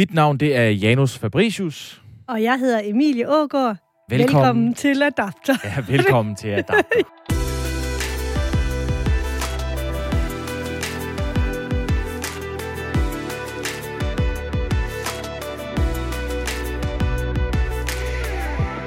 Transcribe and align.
Mit 0.00 0.14
navn 0.14 0.36
det 0.36 0.56
er 0.56 0.68
Janus 0.68 1.18
Fabricius. 1.18 2.02
Og 2.28 2.42
jeg 2.42 2.58
hedder 2.58 2.80
Emilie 2.84 3.28
Ågaard. 3.28 3.76
Velkommen. 4.10 4.36
Velkommen 4.36 4.74
til 4.74 5.02
Adapter. 5.02 5.54
Ja, 5.64 5.76
velkommen 5.88 6.36
til 6.36 6.48
Adapter. 6.48 6.82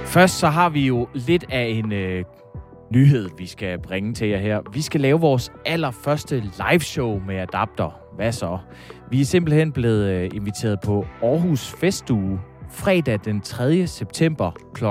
Først 0.14 0.39
så 0.39 0.48
har 0.48 0.70
vi 0.70 0.88
jo 0.88 1.07
lidt 1.14 1.45
af 1.50 1.66
en 1.66 1.91
øh, 1.91 2.23
nyhed, 2.91 3.30
vi 3.38 3.48
skal 3.48 3.82
bringe 3.82 4.14
til 4.14 4.27
jer 4.27 4.38
her. 4.38 4.61
Vi 4.73 4.82
skal 4.82 5.02
lave 5.02 5.20
vores 5.20 5.52
allerførste 5.66 6.39
live 6.39 6.80
show 6.82 7.20
med 7.20 7.36
Adapter. 7.36 8.00
Hvad 8.16 8.32
så? 8.32 8.57
Vi 9.14 9.21
er 9.21 9.25
simpelthen 9.25 9.71
blevet 9.71 10.09
øh, 10.09 10.29
inviteret 10.34 10.79
på 10.79 11.05
Aarhus 11.23 11.75
Festuge 11.79 12.39
fredag 12.71 13.19
den 13.25 13.42
3. 13.42 13.88
september 13.88 14.51
kl. 14.74 14.86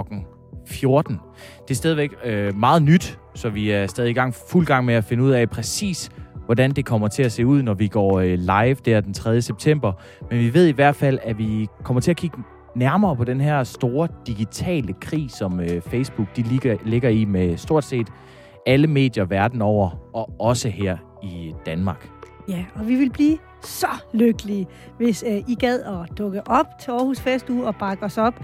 14. 0.66 1.20
Det 1.68 1.70
er 1.70 1.74
stadigvæk 1.74 2.10
øh, 2.24 2.56
meget 2.56 2.82
nyt, 2.82 3.18
så 3.34 3.48
vi 3.48 3.70
er 3.70 3.86
stadig 3.86 4.10
i 4.10 4.12
gang, 4.12 4.34
fuld 4.34 4.66
gang 4.66 4.84
med 4.86 4.94
at 4.94 5.04
finde 5.04 5.22
ud 5.22 5.30
af 5.30 5.50
præcis, 5.50 6.10
hvordan 6.44 6.70
det 6.70 6.86
kommer 6.86 7.08
til 7.08 7.22
at 7.22 7.32
se 7.32 7.46
ud, 7.46 7.62
når 7.62 7.74
vi 7.74 7.88
går 7.88 8.20
øh, 8.20 8.38
live 8.38 8.74
der 8.84 9.00
den 9.00 9.14
3. 9.14 9.42
september. 9.42 9.92
Men 10.30 10.38
vi 10.38 10.54
ved 10.54 10.66
i 10.66 10.72
hvert 10.72 10.96
fald, 10.96 11.18
at 11.22 11.38
vi 11.38 11.68
kommer 11.84 12.00
til 12.00 12.10
at 12.10 12.16
kigge 12.16 12.38
nærmere 12.76 13.16
på 13.16 13.24
den 13.24 13.40
her 13.40 13.64
store 13.64 14.08
digitale 14.26 14.92
krig, 15.00 15.30
som 15.30 15.60
øh, 15.60 15.80
Facebook 15.80 16.36
de 16.36 16.42
ligger, 16.42 16.76
ligger 16.84 17.08
i 17.08 17.24
med 17.24 17.56
stort 17.56 17.84
set 17.84 18.08
alle 18.66 18.86
medier 18.86 19.24
verden 19.24 19.62
over, 19.62 19.90
og 20.14 20.30
også 20.38 20.68
her 20.68 20.96
i 21.22 21.52
Danmark. 21.66 22.08
Ja, 22.48 22.64
og 22.74 22.88
vi 22.88 22.94
vil 22.94 23.10
blive 23.10 23.38
så 23.66 23.86
lykkelige, 24.12 24.66
hvis 24.96 25.24
øh, 25.26 25.36
I 25.48 25.54
gad 25.54 25.80
at 25.80 26.18
dukke 26.18 26.48
op 26.48 26.66
til 26.80 26.90
Aarhus 26.90 27.20
Festuge 27.20 27.66
og 27.66 27.76
bakke 27.76 28.04
os 28.04 28.18
op. 28.18 28.34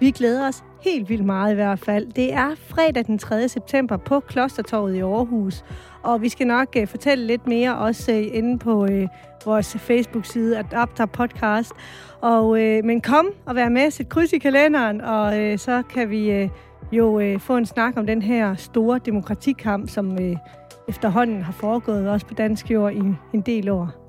Vi 0.00 0.10
glæder 0.10 0.48
os 0.48 0.64
helt 0.82 1.08
vildt 1.08 1.24
meget 1.24 1.52
i 1.52 1.54
hvert 1.54 1.78
fald. 1.78 2.12
Det 2.12 2.32
er 2.32 2.54
fredag 2.54 3.06
den 3.06 3.18
3. 3.18 3.48
september 3.48 3.96
på 3.96 4.20
Klostertorvet 4.20 4.94
i 4.94 5.00
Aarhus, 5.00 5.64
og 6.02 6.22
vi 6.22 6.28
skal 6.28 6.46
nok 6.46 6.68
øh, 6.76 6.86
fortælle 6.88 7.26
lidt 7.26 7.46
mere 7.46 7.78
også 7.78 8.12
øh, 8.12 8.36
inde 8.36 8.58
på 8.58 8.86
øh, 8.86 9.08
vores 9.44 9.76
Facebook-side, 9.76 10.58
Adapter 10.58 11.06
Podcast. 11.06 11.72
Og, 12.20 12.60
øh, 12.60 12.84
men 12.84 13.00
kom 13.00 13.26
og 13.46 13.54
vær 13.54 13.68
med, 13.68 13.90
sæt 13.90 14.08
kryds 14.08 14.32
i 14.32 14.38
kalenderen, 14.38 15.00
og 15.00 15.40
øh, 15.40 15.58
så 15.58 15.82
kan 15.94 16.10
vi 16.10 16.30
øh, 16.30 16.48
jo 16.92 17.20
øh, 17.20 17.40
få 17.40 17.56
en 17.56 17.66
snak 17.66 17.96
om 17.96 18.06
den 18.06 18.22
her 18.22 18.54
store 18.54 19.00
demokratikamp, 19.06 19.90
som 19.90 20.22
øh, 20.22 20.36
efterhånden 20.88 21.42
har 21.42 21.52
foregået 21.52 22.08
også 22.08 22.26
på 22.26 22.34
dansk 22.34 22.70
jord 22.70 22.92
i 22.92 23.02
en 23.32 23.40
del 23.40 23.68
år. 23.68 24.03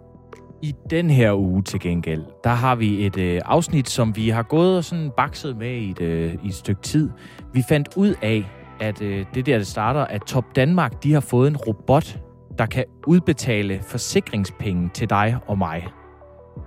I 0.65 0.75
den 0.89 1.09
her 1.09 1.33
uge 1.33 1.63
til 1.63 1.79
gengæld, 1.79 2.23
der 2.43 2.49
har 2.49 2.75
vi 2.75 3.05
et 3.05 3.17
øh, 3.17 3.41
afsnit, 3.45 3.89
som 3.89 4.15
vi 4.15 4.29
har 4.29 4.43
gået 4.43 4.77
og 4.77 4.83
sådan 4.83 5.11
bakset 5.17 5.57
med 5.57 5.71
i 5.71 5.89
et, 5.89 6.01
øh, 6.01 6.33
i 6.43 6.47
et 6.47 6.53
stykke 6.53 6.81
tid. 6.81 7.09
Vi 7.53 7.63
fandt 7.69 7.89
ud 7.95 8.13
af, 8.21 8.51
at 8.79 9.01
øh, 9.01 9.25
det 9.33 9.45
der, 9.45 9.57
det 9.57 9.67
starter, 9.67 10.01
at 10.01 10.21
Top 10.21 10.55
Danmark, 10.55 11.03
de 11.03 11.13
har 11.13 11.19
fået 11.19 11.47
en 11.47 11.57
robot, 11.57 12.19
der 12.57 12.65
kan 12.65 12.85
udbetale 13.07 13.79
forsikringspenge 13.81 14.89
til 14.93 15.09
dig 15.09 15.37
og 15.47 15.57
mig. 15.57 15.87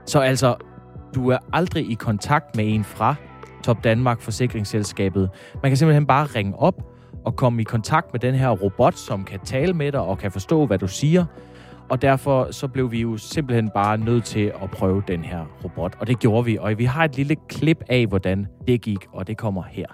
Så 0.06 0.20
altså, 0.20 0.56
du 1.14 1.30
er 1.30 1.38
aldrig 1.52 1.90
i 1.90 1.94
kontakt 1.94 2.56
med 2.56 2.74
en 2.74 2.84
fra 2.84 3.14
Top 3.64 3.84
Danmark 3.84 4.20
Forsikringsselskabet. 4.20 5.30
Man 5.62 5.70
kan 5.70 5.76
simpelthen 5.76 6.06
bare 6.06 6.24
ringe 6.24 6.58
op 6.58 6.82
og 7.24 7.36
komme 7.36 7.60
i 7.60 7.64
kontakt 7.64 8.12
med 8.12 8.20
den 8.20 8.34
her 8.34 8.48
robot, 8.48 8.94
som 8.94 9.24
kan 9.24 9.40
tale 9.40 9.72
med 9.72 9.92
dig 9.92 10.00
og 10.00 10.18
kan 10.18 10.32
forstå, 10.32 10.66
hvad 10.66 10.78
du 10.78 10.88
siger. 10.88 11.24
Og 11.90 12.02
derfor 12.02 12.52
så 12.52 12.68
blev 12.68 12.92
vi 12.92 13.00
jo 13.00 13.16
simpelthen 13.16 13.70
bare 13.70 13.98
nødt 13.98 14.24
til 14.24 14.52
at 14.62 14.70
prøve 14.70 15.02
den 15.08 15.24
her 15.24 15.42
robot. 15.64 15.94
Og 16.00 16.06
det 16.06 16.20
gjorde 16.20 16.44
vi. 16.44 16.58
Og 16.60 16.78
vi 16.78 16.84
har 16.84 17.04
et 17.04 17.16
lille 17.16 17.36
klip 17.48 17.80
af, 17.88 18.06
hvordan 18.06 18.46
det 18.66 18.82
gik, 18.82 19.02
og 19.12 19.26
det 19.26 19.36
kommer 19.38 19.62
her. 19.62 19.86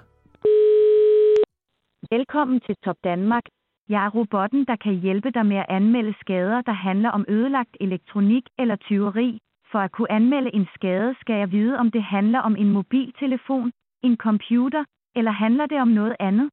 Velkommen 2.10 2.60
til 2.60 2.74
Top 2.84 2.96
Danmark. 3.04 3.42
Jeg 3.88 4.04
er 4.04 4.10
robotten, 4.10 4.64
der 4.66 4.76
kan 4.76 4.94
hjælpe 4.94 5.30
dig 5.30 5.46
med 5.46 5.56
at 5.56 5.66
anmelde 5.68 6.14
skader, 6.20 6.60
der 6.60 6.72
handler 6.72 7.10
om 7.10 7.24
ødelagt 7.28 7.76
elektronik 7.80 8.44
eller 8.58 8.76
tyveri. 8.76 9.38
For 9.72 9.78
at 9.78 9.92
kunne 9.92 10.12
anmelde 10.12 10.54
en 10.54 10.66
skade, 10.74 11.14
skal 11.20 11.36
jeg 11.36 11.52
vide, 11.52 11.78
om 11.78 11.90
det 11.90 12.02
handler 12.02 12.38
om 12.38 12.56
en 12.56 12.70
mobiltelefon, 12.70 13.72
en 14.02 14.16
computer, 14.16 14.84
eller 15.16 15.30
handler 15.30 15.66
det 15.66 15.80
om 15.80 15.88
noget 15.88 16.16
andet? 16.20 16.50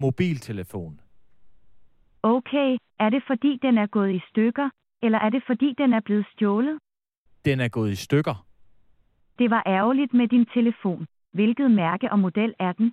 Mobiltelefon. 0.00 1.00
Okay, 2.22 2.76
er 2.98 3.08
det 3.10 3.22
fordi 3.26 3.58
den 3.62 3.78
er 3.78 3.86
gået 3.86 4.12
i 4.14 4.22
stykker, 4.30 4.70
eller 5.04 5.18
er 5.18 5.30
det 5.30 5.42
fordi 5.46 5.74
den 5.78 5.92
er 5.92 6.00
blevet 6.00 6.26
stjålet? 6.32 6.78
Den 7.44 7.60
er 7.60 7.68
gået 7.68 7.90
i 7.90 7.96
stykker. 7.96 8.46
Det 9.38 9.50
var 9.50 9.62
ærgerligt 9.66 10.14
med 10.14 10.28
din 10.28 10.46
telefon. 10.46 11.06
Hvilket 11.32 11.70
mærke 11.70 12.10
og 12.12 12.18
model 12.18 12.54
er 12.58 12.72
den? 12.72 12.92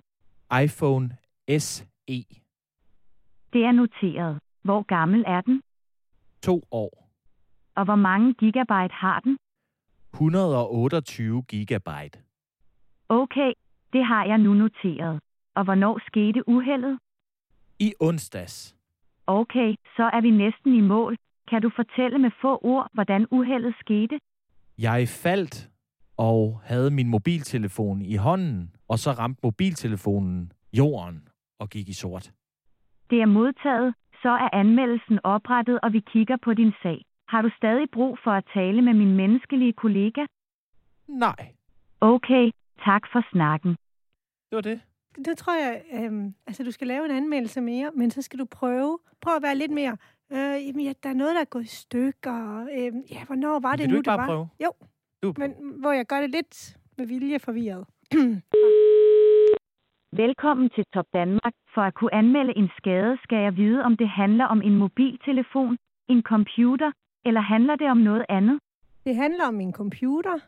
iPhone 0.64 1.16
SE. 1.58 2.24
Det 3.52 3.64
er 3.64 3.72
noteret. 3.72 4.40
Hvor 4.62 4.82
gammel 4.82 5.24
er 5.26 5.40
den? 5.40 5.62
To 6.42 6.62
år. 6.70 7.08
Og 7.74 7.84
hvor 7.84 7.94
mange 7.96 8.34
gigabyte 8.34 8.94
har 8.94 9.20
den? 9.20 9.38
128 10.12 11.42
gigabyte. 11.42 12.18
Okay, 13.08 13.52
det 13.92 14.04
har 14.04 14.24
jeg 14.24 14.38
nu 14.38 14.54
noteret. 14.54 15.20
Og 15.54 15.64
hvornår 15.64 16.00
skete 16.06 16.48
uheldet? 16.48 16.98
I 17.78 17.94
onsdags. 18.00 18.76
Okay, 19.26 19.74
så 19.96 20.10
er 20.12 20.20
vi 20.20 20.30
næsten 20.30 20.74
i 20.74 20.80
mål. 20.80 21.16
Kan 21.52 21.62
du 21.62 21.70
fortælle 21.76 22.18
med 22.18 22.30
få 22.40 22.58
ord, 22.62 22.90
hvordan 22.92 23.26
uheldet 23.30 23.74
skete? 23.80 24.18
Jeg 24.78 25.08
faldt 25.08 25.70
og 26.16 26.60
havde 26.64 26.90
min 26.90 27.08
mobiltelefon 27.08 28.02
i 28.02 28.16
hånden, 28.16 28.70
og 28.88 28.98
så 28.98 29.10
ramte 29.10 29.40
mobiltelefonen 29.42 30.52
jorden 30.72 31.28
og 31.58 31.68
gik 31.68 31.88
i 31.88 31.92
sort. 31.92 32.30
Det 33.10 33.20
er 33.20 33.26
modtaget, 33.26 33.94
så 34.22 34.28
er 34.28 34.48
anmeldelsen 34.52 35.18
oprettet, 35.24 35.80
og 35.82 35.92
vi 35.92 36.00
kigger 36.12 36.36
på 36.44 36.54
din 36.54 36.72
sag. 36.82 37.04
Har 37.28 37.42
du 37.42 37.50
stadig 37.56 37.86
brug 37.92 38.18
for 38.24 38.30
at 38.30 38.44
tale 38.54 38.82
med 38.82 38.94
min 38.94 39.16
menneskelige 39.16 39.72
kollega? 39.72 40.26
Nej, 41.08 41.52
Okay, 42.00 42.50
tak 42.84 43.02
for 43.12 43.22
snakken. 43.32 43.70
det 44.50 44.56
var 44.56 44.60
det. 44.60 44.80
Det 45.24 45.38
tror 45.38 45.54
jeg, 45.64 45.82
øhm, 45.94 46.34
altså 46.46 46.64
du 46.64 46.70
skal 46.70 46.86
lave 46.86 47.04
en 47.04 47.10
anmeldelse 47.10 47.60
mere, 47.60 47.90
men 47.96 48.10
så 48.10 48.22
skal 48.22 48.38
du 48.38 48.44
prøve, 48.44 48.98
prøv 49.20 49.36
at 49.36 49.42
være 49.42 49.54
lidt 49.54 49.70
mere, 49.72 49.96
øh, 50.32 50.66
jamen, 50.66 50.84
ja, 50.84 50.92
der 51.02 51.08
er 51.08 51.14
noget, 51.14 51.34
der 51.34 51.40
er 51.40 51.44
gået 51.44 51.64
i 51.64 51.76
stykker, 51.84 52.66
øh, 52.76 52.92
ja, 53.12 53.24
hvornår 53.24 53.60
var 53.60 53.72
det 53.76 53.80
Vil 53.80 53.88
nu, 53.88 53.94
du 53.94 53.98
ikke 53.98 54.10
det 54.10 54.18
bare 54.18 54.18
var? 54.18 54.26
prøve? 54.26 54.48
Jo, 54.64 54.72
Du, 55.22 55.34
men 55.38 55.50
hvor 55.80 55.92
jeg 55.92 56.06
gør 56.06 56.20
det 56.20 56.30
lidt 56.30 56.76
med 56.98 57.06
vilje 57.06 57.38
forvirret. 57.38 57.84
Velkommen 60.22 60.70
til 60.70 60.84
Top 60.94 61.06
Danmark. 61.14 61.52
For 61.74 61.82
at 61.82 61.94
kunne 61.94 62.14
anmelde 62.14 62.52
en 62.56 62.68
skade, 62.78 63.18
skal 63.24 63.38
jeg 63.38 63.56
vide, 63.56 63.84
om 63.84 63.96
det 63.96 64.08
handler 64.08 64.44
om 64.44 64.62
en 64.62 64.76
mobiltelefon, 64.76 65.76
en 66.08 66.22
computer, 66.22 66.92
eller 67.24 67.40
handler 67.40 67.76
det 67.76 67.90
om 67.90 67.96
noget 67.96 68.24
andet? 68.28 68.60
Det 69.04 69.16
handler 69.16 69.44
om 69.46 69.54
min 69.54 69.72
computer. 69.72 70.38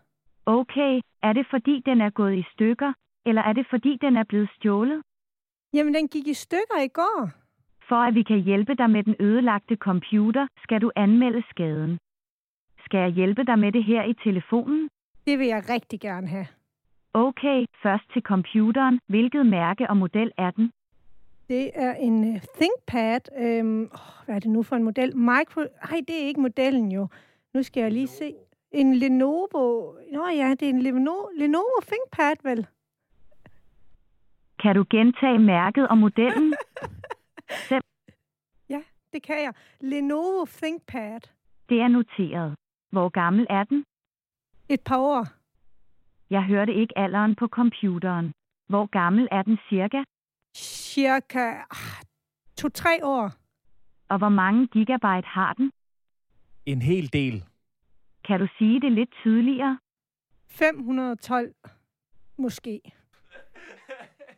Okay, 0.47 1.01
er 1.23 1.33
det 1.33 1.47
fordi 1.51 1.83
den 1.87 2.01
er 2.01 2.11
gået 2.11 2.37
i 2.39 2.45
stykker, 2.53 2.93
eller 3.27 3.43
er 3.43 3.53
det 3.53 3.67
fordi 3.71 3.99
den 4.01 4.17
er 4.17 4.25
blevet 4.25 4.49
stjålet? 4.57 5.03
Jamen, 5.75 5.95
den 5.95 6.09
gik 6.09 6.27
i 6.27 6.35
stykker 6.35 6.81
i 6.85 6.89
går. 6.89 7.31
For 7.89 7.97
at 8.09 8.15
vi 8.15 8.23
kan 8.23 8.41
hjælpe 8.41 8.75
dig 8.75 8.91
med 8.91 9.03
den 9.03 9.17
ødelagte 9.21 9.77
computer, 9.77 10.47
skal 10.63 10.81
du 10.83 10.91
anmelde 10.97 11.43
skaden. 11.51 11.99
Skal 12.85 12.99
jeg 12.99 13.11
hjælpe 13.11 13.45
dig 13.45 13.59
med 13.59 13.73
det 13.73 13.85
her 13.85 14.03
i 14.03 14.15
telefonen? 14.25 14.89
Det 15.27 15.39
vil 15.39 15.47
jeg 15.47 15.63
rigtig 15.69 16.01
gerne 16.01 16.27
have. 16.27 16.47
Okay, 17.15 17.65
først 17.83 18.05
til 18.13 18.23
computeren. 18.23 19.01
Hvilket 19.07 19.47
mærke 19.47 19.91
og 19.91 19.97
model 19.97 20.33
er 20.39 20.51
den? 20.51 20.71
Det 21.49 21.71
er 21.75 21.95
en 21.95 22.35
uh, 22.35 22.41
ThinkPad. 22.57 23.21
Øhm, 23.39 23.91
hvad 24.25 24.35
er 24.35 24.39
det 24.39 24.51
nu 24.51 24.63
for 24.63 24.77
en 24.77 24.83
model? 24.83 25.17
Micro... 25.17 25.61
Nej, 25.61 26.01
det 26.09 26.23
er 26.23 26.27
ikke 26.27 26.41
modellen 26.41 26.93
jo. 26.93 27.07
Nu 27.55 27.63
skal 27.63 27.81
jeg 27.81 27.93
lige 27.93 28.07
se. 28.07 28.35
En 28.73 28.95
Lenovo... 28.95 29.93
Nå 30.13 30.27
ja, 30.29 30.51
det 30.51 30.63
er 30.63 30.71
en 30.71 30.83
Lenovo, 30.83 31.29
Lenovo 31.37 31.81
ThinkPad, 31.83 32.37
vel? 32.43 32.67
Kan 34.63 34.75
du 34.75 34.85
gentage 34.91 35.39
mærket 35.39 35.89
og 35.89 35.99
modellen? 35.99 36.55
Ja, 38.69 38.83
det 39.13 39.23
kan 39.23 39.43
jeg. 39.43 39.55
Lenovo 39.81 40.45
ThinkPad. 40.45 41.21
Det 41.69 41.81
er 41.81 41.89
noteret. 41.89 42.57
Hvor 42.91 43.09
gammel 43.09 43.47
er 43.51 43.65
den? 43.65 43.85
Et 44.69 44.81
par 44.87 44.99
år. 44.99 45.27
Jeg 46.31 46.45
hørte 46.45 46.75
ikke 46.75 46.99
alderen 46.99 47.35
på 47.35 47.49
computeren. 47.49 48.33
Hvor 48.69 48.87
gammel 48.87 49.29
er 49.31 49.43
den 49.43 49.59
cirka? 49.69 50.03
Cirka 50.57 51.51
ah, 51.71 52.05
to-tre 52.57 53.05
år. 53.05 53.31
Og 54.09 54.19
hvor 54.19 54.29
mange 54.29 54.67
gigabyte 54.67 55.29
har 55.29 55.53
den? 55.53 55.73
En 56.67 56.83
hel 56.83 57.13
del. 57.13 57.45
Kan 58.25 58.41
du 58.41 58.49
sige 58.59 58.81
det 58.81 58.93
lidt 58.93 59.13
tydeligere? 59.23 59.79
512 60.49 61.55
måske. 62.37 62.81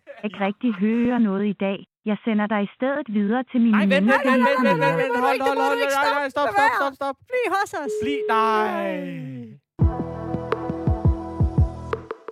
Jeg 0.06 0.24
ikke 0.24 0.40
rigtig 0.40 0.72
høre 0.74 1.20
noget 1.20 1.46
i 1.46 1.52
dag. 1.52 1.84
Jeg 2.06 2.16
sender 2.24 2.46
dig 2.46 2.62
i 2.62 2.70
stedet 2.76 3.06
videre 3.08 3.44
til 3.50 3.60
min 3.60 3.70
Nej, 3.70 3.80
vent, 3.80 3.90
vent, 3.92 4.06
vent, 4.06 4.42
vent, 4.48 4.64
vent, 4.66 4.80
vent, 4.80 4.98
vent, 5.02 5.16
hold, 5.26 5.40
hold, 5.40 5.58
hold, 5.58 5.78
nej, 5.78 6.10
nej, 6.18 6.28
stop, 6.28 6.48
stop, 6.48 6.70
stop, 6.80 6.94
stop. 6.94 7.16
Bliv 7.30 7.46
hos 7.56 7.74
os. 7.74 7.92
Bliv, 8.02 8.18
nej. 8.28 8.96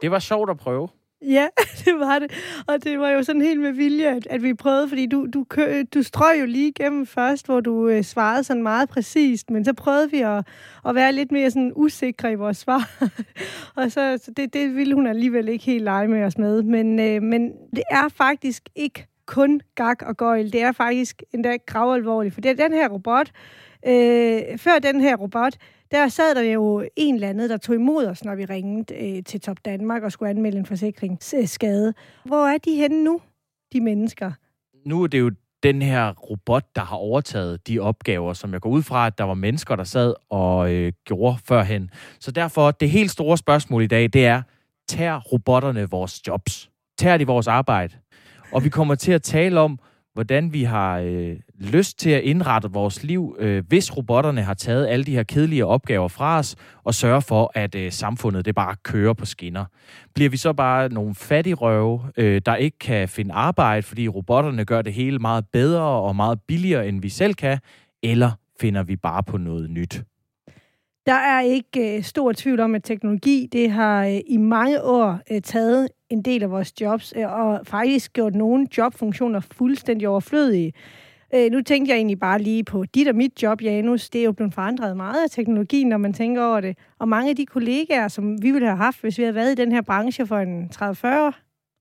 Det 0.02 0.10
var 0.10 0.18
sjovt 0.18 0.50
at 0.50 0.56
prøve. 0.56 0.88
Ja, 1.22 1.48
det 1.84 1.94
var 1.98 2.18
det. 2.18 2.32
Og 2.66 2.84
det 2.84 2.98
var 2.98 3.10
jo 3.10 3.22
sådan 3.22 3.42
helt 3.42 3.60
med 3.60 3.72
vilje, 3.72 4.16
at, 4.16 4.26
at 4.26 4.42
vi 4.42 4.54
prøvede, 4.54 4.88
fordi 4.88 5.06
du, 5.06 5.26
du, 5.34 5.44
kø, 5.44 5.82
du 5.94 6.02
strøg 6.02 6.40
jo 6.40 6.46
lige 6.46 6.68
igennem 6.68 7.06
først, 7.06 7.46
hvor 7.46 7.60
du 7.60 7.88
øh, 7.88 8.02
svarede 8.02 8.44
sådan 8.44 8.62
meget 8.62 8.88
præcist, 8.88 9.50
men 9.50 9.64
så 9.64 9.72
prøvede 9.72 10.10
vi 10.10 10.20
at, 10.20 10.46
at 10.86 10.94
være 10.94 11.12
lidt 11.12 11.32
mere 11.32 11.50
sådan 11.50 11.72
usikre 11.76 12.32
i 12.32 12.34
vores 12.34 12.56
svar. 12.56 12.90
og 13.82 13.92
så, 13.92 14.18
så 14.22 14.30
det, 14.36 14.54
det 14.54 14.76
ville 14.76 14.94
hun 14.94 15.06
alligevel 15.06 15.48
ikke 15.48 15.64
helt 15.64 15.84
lege 15.84 16.08
med 16.08 16.24
os 16.24 16.38
med. 16.38 16.62
Men, 16.62 17.00
øh, 17.00 17.22
men 17.22 17.52
det 17.76 17.82
er 17.90 18.08
faktisk 18.08 18.62
ikke 18.74 19.06
kun 19.26 19.60
gak 19.74 20.02
og 20.02 20.16
gøjl. 20.16 20.52
Det 20.52 20.62
er 20.62 20.72
faktisk 20.72 21.22
endda 21.34 21.56
gravalvorligt, 21.66 22.34
for 22.34 22.40
det 22.40 22.50
er 22.50 22.68
den 22.68 22.72
her 22.72 22.88
robot, 22.88 23.30
øh, 23.86 24.58
før 24.58 24.78
den 24.78 25.00
her 25.00 25.16
robot, 25.16 25.54
der 25.90 26.08
sad 26.08 26.34
der 26.34 26.42
jo 26.42 26.84
en 26.96 27.14
eller 27.14 27.28
anden, 27.28 27.50
der 27.50 27.56
tog 27.56 27.74
imod 27.74 28.06
os, 28.06 28.24
når 28.24 28.34
vi 28.34 28.44
ringede 28.44 29.16
øh, 29.16 29.22
til 29.22 29.40
Top 29.40 29.56
Danmark 29.64 30.02
og 30.02 30.12
skulle 30.12 30.30
anmelde 30.30 30.58
en 30.58 30.66
forsikringsskade. 30.66 31.94
Hvor 32.24 32.46
er 32.46 32.58
de 32.58 32.74
henne 32.74 33.04
nu, 33.04 33.20
de 33.72 33.80
mennesker? 33.80 34.32
Nu 34.86 35.02
er 35.02 35.06
det 35.06 35.20
jo 35.20 35.30
den 35.62 35.82
her 35.82 36.12
robot, 36.12 36.64
der 36.74 36.82
har 36.82 36.96
overtaget 36.96 37.68
de 37.68 37.78
opgaver, 37.78 38.32
som 38.32 38.52
jeg 38.52 38.60
går 38.60 38.70
ud 38.70 38.82
fra, 38.82 39.06
at 39.06 39.18
der 39.18 39.24
var 39.24 39.34
mennesker, 39.34 39.76
der 39.76 39.84
sad 39.84 40.14
og 40.30 40.72
øh, 40.72 40.92
gjorde 41.04 41.38
førhen. 41.48 41.90
Så 42.20 42.30
derfor, 42.30 42.70
det 42.70 42.90
helt 42.90 43.10
store 43.10 43.38
spørgsmål 43.38 43.82
i 43.82 43.86
dag, 43.86 44.02
det 44.12 44.26
er, 44.26 44.42
tager 44.88 45.20
robotterne 45.20 45.90
vores 45.90 46.26
jobs? 46.26 46.70
Tager 46.98 47.16
de 47.16 47.26
vores 47.26 47.46
arbejde? 47.46 47.96
Og 48.54 48.64
vi 48.64 48.68
kommer 48.68 48.94
til 48.94 49.12
at 49.12 49.22
tale 49.22 49.60
om, 49.60 49.78
hvordan 50.12 50.52
vi 50.52 50.62
har 50.62 50.98
øh, 50.98 51.36
lyst 51.58 51.98
til 51.98 52.10
at 52.10 52.22
indrette 52.22 52.70
vores 52.70 53.04
liv, 53.04 53.36
øh, 53.38 53.64
hvis 53.68 53.96
robotterne 53.96 54.42
har 54.42 54.54
taget 54.54 54.86
alle 54.86 55.04
de 55.04 55.12
her 55.12 55.22
kedelige 55.22 55.66
opgaver 55.66 56.08
fra 56.08 56.38
os, 56.38 56.56
og 56.84 56.94
sørge 56.94 57.22
for, 57.22 57.52
at 57.54 57.74
øh, 57.74 57.92
samfundet 57.92 58.44
det 58.44 58.54
bare 58.54 58.76
kører 58.82 59.12
på 59.12 59.26
skinner. 59.26 59.64
Bliver 60.14 60.30
vi 60.30 60.36
så 60.36 60.52
bare 60.52 60.88
nogle 60.88 61.14
fattigrøve, 61.14 62.00
øh, 62.16 62.42
der 62.46 62.56
ikke 62.56 62.78
kan 62.78 63.08
finde 63.08 63.34
arbejde, 63.34 63.82
fordi 63.82 64.08
robotterne 64.08 64.64
gør 64.64 64.82
det 64.82 64.92
hele 64.92 65.18
meget 65.18 65.44
bedre 65.52 65.82
og 65.82 66.16
meget 66.16 66.38
billigere, 66.48 66.88
end 66.88 67.02
vi 67.02 67.08
selv 67.08 67.34
kan, 67.34 67.58
eller 68.02 68.30
finder 68.60 68.82
vi 68.82 68.96
bare 68.96 69.22
på 69.22 69.36
noget 69.36 69.70
nyt? 69.70 70.02
Der 71.06 71.14
er 71.14 71.40
ikke 71.40 71.96
øh, 71.96 72.02
stor 72.02 72.32
tvivl 72.32 72.60
om, 72.60 72.74
at 72.74 72.84
teknologi 72.84 73.48
det 73.52 73.70
har 73.70 74.06
øh, 74.06 74.20
i 74.26 74.36
mange 74.36 74.82
år 74.82 75.20
øh, 75.30 75.40
taget 75.40 75.88
en 76.10 76.22
del 76.22 76.42
af 76.42 76.50
vores 76.50 76.80
jobs, 76.80 77.14
øh, 77.16 77.32
og 77.32 77.60
faktisk 77.66 78.12
gjort 78.12 78.34
nogle 78.34 78.66
jobfunktioner 78.78 79.40
fuldstændig 79.40 80.08
overflødige. 80.08 80.72
Øh, 81.34 81.50
nu 81.50 81.62
tænkte 81.62 81.90
jeg 81.90 81.96
egentlig 81.96 82.18
bare 82.18 82.38
lige 82.38 82.64
på 82.64 82.84
dit 82.94 83.08
og 83.08 83.14
mit 83.14 83.42
job, 83.42 83.62
Janus. 83.62 84.10
Det 84.10 84.20
er 84.20 84.24
jo 84.24 84.32
blevet 84.32 84.54
forandret 84.54 84.96
meget 84.96 85.24
af 85.24 85.30
teknologien, 85.30 85.88
når 85.88 85.96
man 85.96 86.12
tænker 86.12 86.44
over 86.44 86.60
det. 86.60 86.78
Og 86.98 87.08
mange 87.08 87.30
af 87.30 87.36
de 87.36 87.46
kollegaer, 87.46 88.08
som 88.08 88.42
vi 88.42 88.50
ville 88.50 88.66
have 88.66 88.76
haft, 88.76 89.00
hvis 89.00 89.18
vi 89.18 89.22
havde 89.22 89.34
været 89.34 89.52
i 89.52 89.54
den 89.54 89.72
her 89.72 89.82
branche 89.82 90.26
for 90.26 90.38
en 90.38 90.70
30-40 90.74 91.32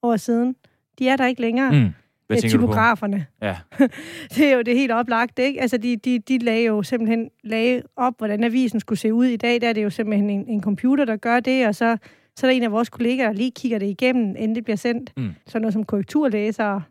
år 0.03 0.15
siden, 0.15 0.55
de 0.99 1.09
er 1.09 1.15
der 1.15 1.25
ikke 1.25 1.41
længere. 1.41 1.71
Mm. 1.71 1.89
Hvad 2.33 2.44
øh, 2.44 2.50
typograferne. 2.50 3.25
Ja. 3.41 3.57
det 4.35 4.47
er 4.47 4.56
jo 4.56 4.62
det 4.62 4.75
helt 4.75 4.91
oplagt, 4.91 5.39
ikke? 5.39 5.62
Altså, 5.62 5.77
de, 5.77 5.97
de, 5.97 6.19
de 6.19 6.38
lagde 6.38 6.65
jo 6.65 6.83
simpelthen 6.83 7.30
lagde 7.44 7.81
op, 7.95 8.13
hvordan 8.18 8.44
avisen 8.44 8.80
skulle 8.80 9.00
se 9.00 9.13
ud 9.13 9.25
i 9.25 9.38
dag. 9.38 9.62
Der 9.62 9.69
er 9.69 9.74
det 9.74 9.83
jo 9.83 9.89
simpelthen 9.89 10.30
en, 10.30 10.47
en 10.47 10.62
computer, 10.62 11.06
der 11.06 11.15
gør 11.15 11.39
det, 11.39 11.68
og 11.68 11.75
så, 11.75 11.97
så 12.35 12.47
er 12.47 12.51
der 12.51 12.56
en 12.56 12.63
af 12.63 12.71
vores 12.71 12.89
kollegaer, 12.89 13.27
der 13.27 13.33
lige 13.33 13.51
kigger 13.51 13.80
det 13.80 13.85
igennem, 13.85 14.35
inden 14.38 14.56
det 14.56 14.63
bliver 14.63 14.77
sendt. 14.77 15.13
Mm. 15.18 15.33
Sådan 15.47 15.62
noget 15.62 15.74
som 15.74 15.83
korrekturlæsere, 15.83 16.83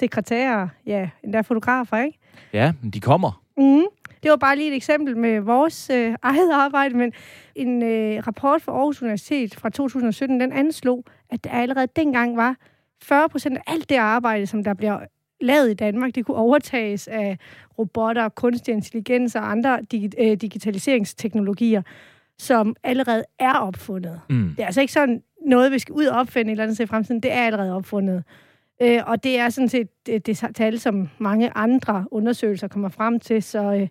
sekretærer, 0.00 0.68
ja, 0.86 1.08
endda 1.24 1.40
fotografer, 1.40 1.96
ikke? 1.96 2.18
Ja, 2.52 2.72
men 2.82 2.90
de 2.90 3.00
kommer. 3.00 3.42
Mm. 3.56 3.84
Det 4.22 4.30
var 4.30 4.36
bare 4.36 4.56
lige 4.56 4.68
et 4.68 4.76
eksempel 4.76 5.16
med 5.16 5.40
vores 5.40 5.90
øh, 5.90 6.14
eget 6.22 6.52
arbejde, 6.52 6.96
men 6.96 7.12
en 7.54 7.82
øh, 7.82 8.26
rapport 8.26 8.62
fra 8.62 8.72
Aarhus 8.72 9.02
Universitet 9.02 9.54
fra 9.54 9.70
2017, 9.70 10.40
den 10.40 10.52
anslog, 10.52 11.04
at 11.30 11.44
der 11.44 11.50
allerede 11.50 11.86
dengang 11.96 12.36
var 12.36 12.56
40 13.02 13.28
procent 13.28 13.56
af 13.56 13.62
alt 13.66 13.88
det 13.88 13.96
arbejde, 13.96 14.46
som 14.46 14.64
der 14.64 14.74
bliver 14.74 15.00
lavet 15.40 15.70
i 15.70 15.74
Danmark, 15.74 16.14
det 16.14 16.26
kunne 16.26 16.36
overtages 16.36 17.08
af 17.08 17.38
robotter, 17.78 18.28
kunstig 18.28 18.74
intelligens 18.74 19.34
og 19.34 19.50
andre 19.50 19.78
dig, 19.90 20.10
øh, 20.18 20.36
digitaliseringsteknologier, 20.36 21.82
som 22.38 22.76
allerede 22.82 23.24
er 23.38 23.54
opfundet. 23.54 24.20
Mm. 24.30 24.48
Det 24.56 24.62
er 24.62 24.66
altså 24.66 24.80
ikke 24.80 24.92
sådan 24.92 25.22
noget, 25.46 25.72
vi 25.72 25.78
skal 25.78 25.92
ud 25.92 26.04
og 26.04 26.18
opfinde 26.20 26.50
et 26.50 26.52
eller 26.52 26.64
andet 26.64 26.80
i 26.80 26.86
fremtiden. 26.86 27.20
Det 27.20 27.32
er 27.32 27.46
allerede 27.46 27.74
opfundet. 27.74 28.24
Øh, 28.82 29.00
og 29.06 29.24
det 29.24 29.38
er 29.38 29.48
sådan 29.48 29.68
set 29.68 30.06
det, 30.06 30.26
det 30.26 30.44
tal, 30.54 30.78
som 30.78 31.08
mange 31.18 31.50
andre 31.54 32.06
undersøgelser 32.10 32.68
kommer 32.68 32.88
frem 32.88 33.20
til. 33.20 33.42
Så 33.42 33.72
øh, 33.74 33.88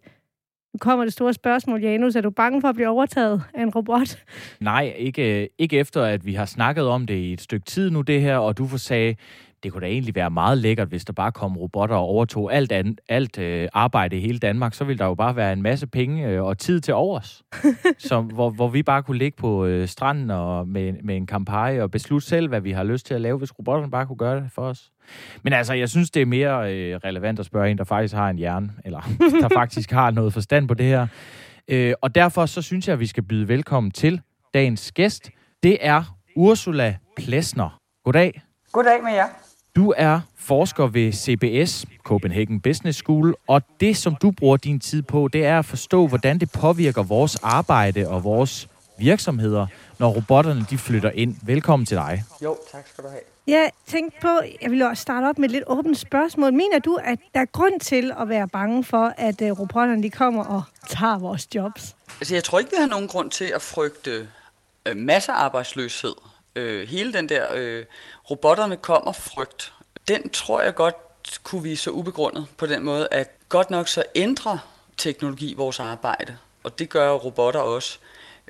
nu 0.73 0.77
kommer 0.77 1.05
det 1.05 1.13
store 1.13 1.33
spørgsmål, 1.33 1.81
Janus. 1.81 2.15
Er 2.15 2.21
du 2.21 2.29
bange 2.29 2.61
for 2.61 2.67
at 2.67 2.75
blive 2.75 2.87
overtaget 2.87 3.43
af 3.53 3.63
en 3.63 3.69
robot? 3.69 4.17
Nej, 4.59 4.93
ikke, 4.97 5.41
øh, 5.41 5.47
ikke 5.57 5.79
efter, 5.79 6.03
at 6.03 6.25
vi 6.25 6.33
har 6.33 6.45
snakket 6.45 6.87
om 6.87 7.07
det 7.07 7.15
i 7.15 7.33
et 7.33 7.41
stykke 7.41 7.65
tid 7.65 7.89
nu, 7.89 8.01
det 8.01 8.21
her, 8.21 8.37
og 8.37 8.57
du 8.57 8.67
får 8.67 8.77
sagde, 8.77 9.15
det 9.63 9.71
kunne 9.71 9.81
da 9.81 9.85
egentlig 9.85 10.15
være 10.15 10.29
meget 10.29 10.57
lækkert, 10.57 10.87
hvis 10.87 11.05
der 11.05 11.13
bare 11.13 11.31
kom 11.31 11.57
robotter 11.57 11.95
og 11.95 12.01
overtog 12.01 12.53
alt, 12.53 12.71
an, 12.71 12.97
alt 13.09 13.39
øh, 13.39 13.67
arbejde 13.73 14.17
i 14.17 14.19
hele 14.19 14.39
Danmark. 14.39 14.73
Så 14.73 14.83
ville 14.83 14.99
der 14.99 15.05
jo 15.05 15.15
bare 15.15 15.35
være 15.35 15.53
en 15.53 15.61
masse 15.61 15.87
penge 15.87 16.27
øh, 16.27 16.43
og 16.43 16.57
tid 16.57 16.81
til 16.81 16.93
overs, 16.93 17.43
som, 18.09 18.25
hvor, 18.25 18.49
hvor 18.49 18.67
vi 18.67 18.83
bare 18.83 19.03
kunne 19.03 19.17
ligge 19.17 19.37
på 19.37 19.65
øh, 19.65 19.87
stranden 19.87 20.31
og 20.31 20.67
med, 20.67 20.93
med 21.03 21.15
en 21.15 21.27
kampagne 21.27 21.83
og 21.83 21.91
beslutte 21.91 22.27
selv, 22.27 22.47
hvad 22.47 22.61
vi 22.61 22.71
har 22.71 22.83
lyst 22.83 23.05
til 23.05 23.13
at 23.13 23.21
lave, 23.21 23.37
hvis 23.37 23.59
robotterne 23.59 23.91
bare 23.91 24.05
kunne 24.05 24.17
gøre 24.17 24.35
det 24.35 24.51
for 24.55 24.61
os. 24.61 24.91
Men 25.43 25.53
altså, 25.53 25.73
jeg 25.73 25.89
synes, 25.89 26.11
det 26.11 26.21
er 26.21 26.25
mere 26.25 26.73
øh, 26.73 26.95
relevant 26.95 27.39
at 27.39 27.45
spørge 27.45 27.71
en, 27.71 27.77
der 27.77 27.83
faktisk 27.83 28.13
har 28.13 28.29
en 28.29 28.37
hjerne, 28.37 28.69
eller 28.85 28.99
der 29.41 29.49
faktisk 29.53 29.91
har 29.91 30.11
noget 30.11 30.33
forstand 30.33 30.67
på 30.67 30.73
det 30.73 30.85
her. 30.85 31.07
Øh, 31.67 31.93
og 32.01 32.15
derfor 32.15 32.45
så 32.45 32.61
synes 32.61 32.87
jeg, 32.87 32.93
at 32.93 32.99
vi 32.99 33.05
skal 33.05 33.23
byde 33.23 33.47
velkommen 33.47 33.91
til 33.91 34.21
dagens 34.53 34.91
gæst. 34.91 35.29
Det 35.63 35.77
er 35.81 36.17
Ursula 36.35 36.95
Plesner. 37.17 37.79
Goddag. 38.05 38.41
Goddag 38.71 39.03
med 39.03 39.13
jer. 39.13 39.42
Du 39.75 39.93
er 39.97 40.19
forsker 40.37 40.87
ved 40.87 41.11
CBS, 41.11 41.85
Copenhagen 42.03 42.61
Business 42.61 42.99
School, 42.99 43.35
og 43.47 43.61
det, 43.79 43.97
som 43.97 44.15
du 44.15 44.31
bruger 44.31 44.57
din 44.57 44.79
tid 44.79 45.01
på, 45.01 45.27
det 45.33 45.45
er 45.45 45.59
at 45.59 45.65
forstå, 45.65 46.07
hvordan 46.07 46.39
det 46.39 46.51
påvirker 46.51 47.03
vores 47.03 47.35
arbejde 47.35 48.07
og 48.09 48.23
vores 48.23 48.67
virksomheder, 48.99 49.67
når 49.99 50.09
robotterne 50.09 50.65
de 50.69 50.77
flytter 50.77 51.11
ind. 51.11 51.35
Velkommen 51.43 51.85
til 51.85 51.97
dig. 51.97 52.23
Jo, 52.43 52.57
tak 52.71 52.87
skal 52.87 53.03
du 53.03 53.09
have. 53.09 53.21
Jeg 53.47 53.71
tænkte 53.87 54.17
på, 54.21 54.29
jeg 54.61 54.71
vil 54.71 54.81
også 54.81 55.01
starte 55.01 55.25
op 55.25 55.37
med 55.37 55.45
et 55.45 55.51
lidt 55.51 55.63
åbent 55.67 55.97
spørgsmål. 55.97 56.53
Mener 56.53 56.79
du, 56.79 56.99
at 57.03 57.19
der 57.33 57.39
er 57.39 57.45
grund 57.45 57.79
til 57.79 58.11
at 58.19 58.29
være 58.29 58.47
bange 58.47 58.83
for, 58.83 59.13
at 59.17 59.41
uh, 59.41 59.59
robotterne 59.59 60.03
de 60.03 60.09
kommer 60.09 60.43
og 60.43 60.63
tager 60.89 61.17
vores 61.19 61.47
jobs? 61.55 61.95
Altså, 62.19 62.33
jeg 62.33 62.43
tror 62.43 62.59
ikke, 62.59 62.71
vi 62.71 62.77
har 62.79 62.87
nogen 62.87 63.07
grund 63.07 63.31
til 63.31 63.51
at 63.55 63.61
frygte 63.61 64.27
øh, 64.85 64.97
massearbejdsløshed. 64.97 66.13
Øh, 66.55 66.87
hele 66.87 67.13
den 67.13 67.29
der 67.29 67.47
øh, 67.53 67.85
robotterne 68.29 68.77
kommer 68.77 69.11
frygt, 69.11 69.73
den 70.07 70.29
tror 70.29 70.61
jeg 70.61 70.75
godt 70.75 70.95
kunne 71.43 71.63
vise 71.63 71.83
så 71.83 71.89
ubegrundet 71.89 72.47
på 72.57 72.65
den 72.65 72.83
måde, 72.83 73.07
at 73.11 73.49
godt 73.49 73.69
nok 73.69 73.87
så 73.87 74.03
ændrer 74.15 74.57
teknologi 74.97 75.53
vores 75.53 75.79
arbejde, 75.79 76.37
og 76.63 76.79
det 76.79 76.89
gør 76.89 77.11
robotter 77.11 77.59
også. 77.59 77.99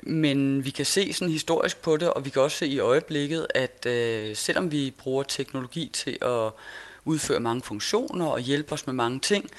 Men 0.02 0.64
vi 0.64 0.70
kan 0.70 0.86
se 0.86 1.12
sådan 1.12 1.32
historisk 1.32 1.82
på 1.82 1.96
det, 1.96 2.10
og 2.10 2.24
vi 2.24 2.30
kan 2.30 2.42
også 2.42 2.58
se 2.58 2.66
i 2.66 2.78
øjeblikket, 2.78 3.46
at 3.54 3.86
øh, 3.86 4.36
selvom 4.36 4.72
vi 4.72 4.94
bruger 4.98 5.22
teknologi 5.22 5.90
til 5.92 6.18
at 6.22 6.50
udføre 7.04 7.40
mange 7.40 7.62
funktioner 7.62 8.26
og 8.26 8.40
hjælpe 8.40 8.72
os 8.72 8.86
med 8.86 8.94
mange 8.94 9.20
ting, 9.20 9.50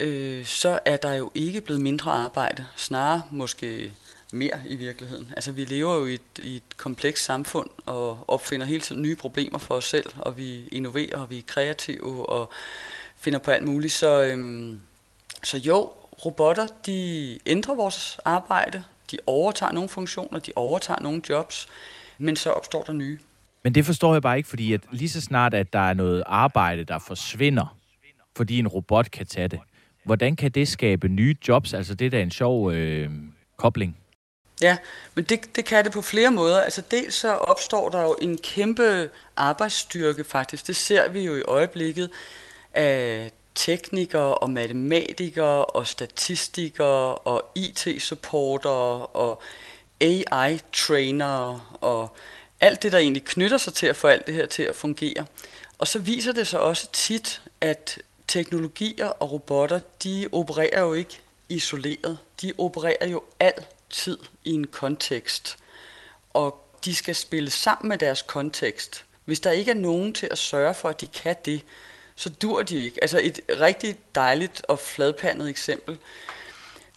øh, 0.00 0.46
så 0.46 0.78
er 0.84 0.96
der 0.96 1.14
jo 1.14 1.30
ikke 1.34 1.60
blevet 1.60 1.82
mindre 1.82 2.12
arbejde. 2.12 2.66
Snarere 2.76 3.22
måske 3.30 3.92
mere 4.32 4.60
i 4.66 4.76
virkeligheden. 4.76 5.32
Altså 5.36 5.52
vi 5.52 5.64
lever 5.64 5.94
jo 5.94 6.06
i 6.06 6.14
et, 6.14 6.20
i 6.42 6.56
et 6.56 6.76
komplekst 6.76 7.24
samfund 7.24 7.70
og 7.86 8.24
opfinder 8.28 8.66
hele 8.66 8.80
tiden 8.80 9.02
nye 9.02 9.16
problemer 9.16 9.58
for 9.58 9.74
os 9.74 9.84
selv, 9.84 10.06
og 10.18 10.36
vi 10.36 10.68
innoverer, 10.68 11.18
og 11.18 11.30
vi 11.30 11.38
er 11.38 11.42
kreative 11.46 12.28
og 12.28 12.52
finder 13.16 13.38
på 13.38 13.50
alt 13.50 13.64
muligt. 13.64 13.92
Så, 13.92 14.22
øhm, 14.22 14.80
så 15.42 15.58
jo, 15.58 15.90
robotter 16.24 16.66
de 16.86 17.38
ændrer 17.46 17.74
vores 17.74 18.18
arbejde, 18.24 18.84
de 19.10 19.18
overtager 19.26 19.72
nogle 19.72 19.88
funktioner, 19.88 20.38
de 20.38 20.52
overtager 20.56 21.00
nogle 21.00 21.22
jobs, 21.28 21.68
men 22.18 22.36
så 22.36 22.50
opstår 22.50 22.82
der 22.82 22.92
nye. 22.92 23.18
Men 23.64 23.74
det 23.74 23.86
forstår 23.86 24.12
jeg 24.12 24.22
bare 24.22 24.36
ikke, 24.36 24.48
fordi 24.48 24.72
at 24.72 24.80
lige 24.92 25.08
så 25.08 25.20
snart, 25.20 25.54
at 25.54 25.72
der 25.72 25.78
er 25.78 25.94
noget 25.94 26.22
arbejde, 26.26 26.84
der 26.84 26.98
forsvinder, 26.98 27.76
fordi 28.36 28.58
en 28.58 28.68
robot 28.68 29.10
kan 29.10 29.26
tage 29.26 29.48
det, 29.48 29.60
hvordan 30.04 30.36
kan 30.36 30.50
det 30.50 30.68
skabe 30.68 31.08
nye 31.08 31.36
jobs? 31.48 31.74
Altså 31.74 31.94
det 31.94 32.06
er 32.06 32.10
da 32.10 32.22
en 32.22 32.30
sjov 32.30 32.72
øh, 32.72 33.10
kobling. 33.56 33.96
Ja, 34.60 34.76
men 35.14 35.24
det, 35.24 35.56
det 35.56 35.64
kan 35.64 35.84
det 35.84 35.92
på 35.92 36.02
flere 36.02 36.30
måder. 36.30 36.60
Altså 36.60 36.82
dels 36.90 37.14
så 37.14 37.32
opstår 37.32 37.88
der 37.88 38.02
jo 38.02 38.16
en 38.20 38.38
kæmpe 38.38 39.10
arbejdsstyrke 39.36 40.24
faktisk. 40.24 40.66
Det 40.66 40.76
ser 40.76 41.08
vi 41.08 41.20
jo 41.20 41.36
i 41.36 41.42
øjeblikket 41.42 42.10
af 42.74 43.32
teknikere 43.54 44.34
og 44.34 44.50
matematikere 44.50 45.64
og 45.64 45.86
statistikere 45.86 47.14
og 47.14 47.44
IT-supportere 47.54 49.06
og 49.06 49.42
AI-trainere 50.00 51.60
og 51.80 52.16
alt 52.60 52.82
det, 52.82 52.92
der 52.92 52.98
egentlig 52.98 53.24
knytter 53.24 53.58
sig 53.58 53.74
til 53.74 53.86
at 53.86 53.96
få 53.96 54.08
alt 54.08 54.26
det 54.26 54.34
her 54.34 54.46
til 54.46 54.62
at 54.62 54.76
fungere. 54.76 55.26
Og 55.78 55.86
så 55.86 55.98
viser 55.98 56.32
det 56.32 56.46
sig 56.46 56.60
også 56.60 56.88
tit, 56.92 57.42
at 57.60 57.98
teknologier 58.28 59.06
og 59.06 59.32
robotter, 59.32 59.80
de 60.04 60.28
opererer 60.32 60.80
jo 60.80 60.92
ikke 60.92 61.20
isoleret. 61.48 62.18
De 62.42 62.52
opererer 62.58 63.08
jo 63.08 63.22
altid 63.40 63.79
tid 63.90 64.18
i 64.44 64.52
en 64.52 64.66
kontekst. 64.66 65.56
Og 66.30 66.66
de 66.84 66.94
skal 66.94 67.14
spille 67.14 67.50
sammen 67.50 67.88
med 67.88 67.98
deres 67.98 68.22
kontekst. 68.22 69.04
Hvis 69.24 69.40
der 69.40 69.50
ikke 69.50 69.70
er 69.70 69.74
nogen 69.74 70.14
til 70.14 70.28
at 70.30 70.38
sørge 70.38 70.74
for, 70.74 70.88
at 70.88 71.00
de 71.00 71.06
kan 71.06 71.36
det, 71.44 71.62
så 72.16 72.28
dur 72.28 72.62
de 72.62 72.84
ikke. 72.84 73.02
Altså 73.02 73.20
et 73.22 73.40
rigtig 73.60 73.96
dejligt 74.14 74.62
og 74.68 74.78
fladpandet 74.78 75.48
eksempel, 75.48 75.98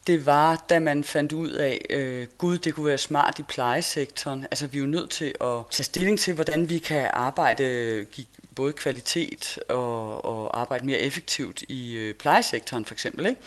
det 0.07 0.25
var, 0.25 0.65
da 0.69 0.79
man 0.79 1.03
fandt 1.03 1.33
ud 1.33 1.49
af, 1.49 1.85
øh, 1.89 2.27
gud, 2.37 2.57
det 2.57 2.75
kunne 2.75 2.85
være 2.85 2.97
smart 2.97 3.39
i 3.39 3.43
plejesektoren. 3.43 4.43
Altså, 4.51 4.67
vi 4.67 4.77
er 4.77 4.81
jo 4.81 4.87
nødt 4.87 5.09
til 5.09 5.35
at 5.41 5.57
tage 5.71 5.83
stilling 5.83 6.19
til, 6.19 6.33
hvordan 6.33 6.69
vi 6.69 6.77
kan 6.77 7.09
arbejde, 7.13 7.63
øh, 7.63 8.05
give 8.11 8.27
både 8.55 8.73
kvalitet 8.73 9.59
og, 9.69 10.25
og 10.25 10.59
arbejde 10.59 10.85
mere 10.85 10.99
effektivt 10.99 11.61
i 11.61 11.93
øh, 11.93 12.13
plejesektoren, 12.13 12.85
for 12.85 12.93
eksempel. 12.93 13.25
Ikke? 13.25 13.41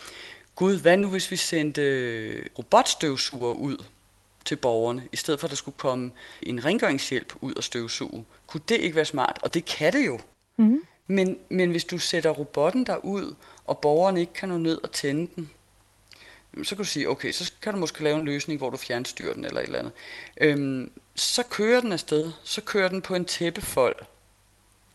Gud, 0.57 0.79
hvad 0.81 0.97
nu 0.97 1.09
hvis 1.09 1.31
vi 1.31 1.35
sendte 1.35 1.81
øh, 1.81 2.45
robotstøvsuger 2.57 3.53
ud 3.53 3.83
til 4.45 4.55
borgerne, 4.55 5.07
i 5.11 5.15
stedet 5.15 5.39
for 5.39 5.47
at 5.47 5.49
der 5.49 5.55
skulle 5.55 5.77
komme 5.77 6.11
en 6.41 6.65
rengøringshjælp 6.65 7.33
ud 7.41 7.53
og 7.53 7.63
støvsuge? 7.63 8.25
Kunne 8.47 8.61
det 8.69 8.75
ikke 8.75 8.95
være 8.95 9.05
smart? 9.05 9.39
Og 9.43 9.53
det 9.53 9.65
kan 9.65 9.93
det 9.93 10.05
jo. 10.05 10.19
Mm. 10.57 10.81
Men, 11.07 11.37
men 11.49 11.71
hvis 11.71 11.85
du 11.85 11.97
sætter 11.97 12.29
robotten 12.29 12.85
derud, 12.85 13.35
og 13.65 13.77
borgerne 13.77 14.19
ikke 14.19 14.33
kan 14.33 14.49
nå 14.49 14.57
ned 14.57 14.79
og 14.83 14.91
tænde 14.91 15.31
den, 15.35 15.49
så 16.63 16.75
kan 16.75 16.83
du 16.83 16.89
sige, 16.89 17.09
okay, 17.09 17.31
så 17.31 17.51
kan 17.61 17.73
du 17.73 17.79
måske 17.79 18.03
lave 18.03 18.19
en 18.19 18.25
løsning, 18.25 18.57
hvor 18.57 18.69
du 18.69 18.77
fjernstyrer 18.77 19.33
den 19.33 19.45
eller 19.45 19.61
et 19.61 19.65
eller 19.65 19.79
andet. 19.79 19.93
Øhm, 20.41 20.91
så 21.15 21.43
kører 21.43 21.81
den 21.81 21.91
afsted, 21.91 22.31
så 22.43 22.61
kører 22.61 22.89
den 22.89 23.01
på 23.01 23.15
en 23.15 23.25
tæppefold. 23.25 23.95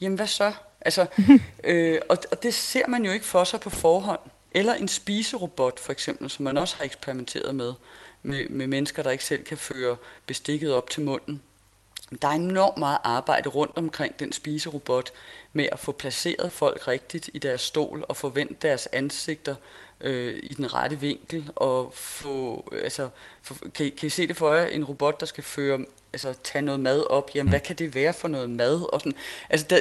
Jamen 0.01 0.17
hvad 0.17 0.27
så? 0.27 0.53
Altså, 0.81 1.07
øh, 1.65 2.01
og, 2.09 2.19
og 2.31 2.43
det 2.43 2.55
ser 2.55 2.87
man 2.89 3.05
jo 3.05 3.13
ikke 3.13 3.27
for 3.27 3.45
sig 3.45 3.61
på 3.61 3.71
forhånd. 3.71 4.21
Eller 4.55 4.75
en 4.75 4.89
spiserobot 4.89 5.81
for 5.81 5.93
eksempel, 5.93 6.31
som 6.31 6.45
man 6.45 6.59
også 6.59 6.77
har 6.77 6.85
eksperimenteret 6.85 7.55
med, 7.55 7.73
med, 8.23 8.49
med 8.49 8.67
mennesker, 8.67 9.03
der 9.03 9.11
ikke 9.11 9.25
selv 9.25 9.45
kan 9.45 9.59
føre 9.59 9.97
bestikket 10.27 10.75
op 10.75 10.91
til 10.91 11.03
munden. 11.03 11.43
Der 12.23 12.29
er 12.29 12.33
enormt 12.33 12.79
meget 12.79 12.99
arbejde 13.05 13.49
rundt 13.49 13.77
omkring 13.77 14.19
den 14.19 14.33
spiserobot 14.33 15.13
med 15.53 15.69
at 15.73 15.79
få 15.79 15.93
placeret 15.93 16.53
folk 16.53 16.89
rigtigt 16.89 17.31
i 17.35 17.39
deres 17.39 17.61
stol 17.61 18.05
og 18.09 18.17
forvente 18.17 18.55
deres 18.63 18.89
ansigter 18.93 19.55
øh, 20.01 20.41
i 20.43 20.55
den 20.55 20.75
rette 20.75 21.01
vinkel 21.01 21.51
og 21.57 21.93
få, 21.95 22.65
altså, 22.83 23.09
for, 23.43 23.57
kan, 23.75 23.87
I, 23.87 23.89
kan 23.89 24.07
I 24.07 24.11
se 24.11 24.27
det 24.27 24.37
for 24.37 24.55
jer, 24.55 24.67
en 24.67 24.85
robot, 24.85 25.21
der 25.21 25.27
skal 25.27 25.45
føre, 25.45 25.85
altså 26.13 26.35
tage 26.45 26.63
noget 26.63 26.81
mad 26.81 27.11
op, 27.11 27.31
jamen 27.35 27.51
hvad 27.51 27.61
kan 27.61 27.77
det 27.77 27.95
være 27.95 28.13
for 28.13 28.29
noget 28.29 28.51
mad? 28.51 28.93
Og 28.93 29.01
sådan, 29.01 29.19
altså 29.51 29.67
der, 29.71 29.81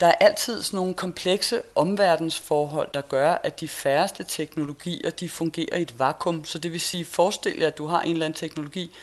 der 0.00 0.06
er 0.06 0.14
altid 0.20 0.62
sådan 0.62 0.76
nogle 0.76 0.94
komplekse 0.94 1.62
omverdensforhold, 1.74 2.88
der 2.94 3.00
gør, 3.00 3.32
at 3.42 3.60
de 3.60 3.68
færreste 3.68 4.24
teknologier, 4.28 5.10
de 5.10 5.28
fungerer 5.28 5.76
i 5.76 5.82
et 5.82 5.98
vakuum. 5.98 6.44
Så 6.44 6.58
det 6.58 6.72
vil 6.72 6.80
sige, 6.80 7.04
forestil 7.04 7.58
jer, 7.58 7.66
at 7.66 7.78
du 7.78 7.86
har 7.86 8.02
en 8.02 8.12
eller 8.12 8.26
anden 8.26 8.38
teknologi, 8.38 8.94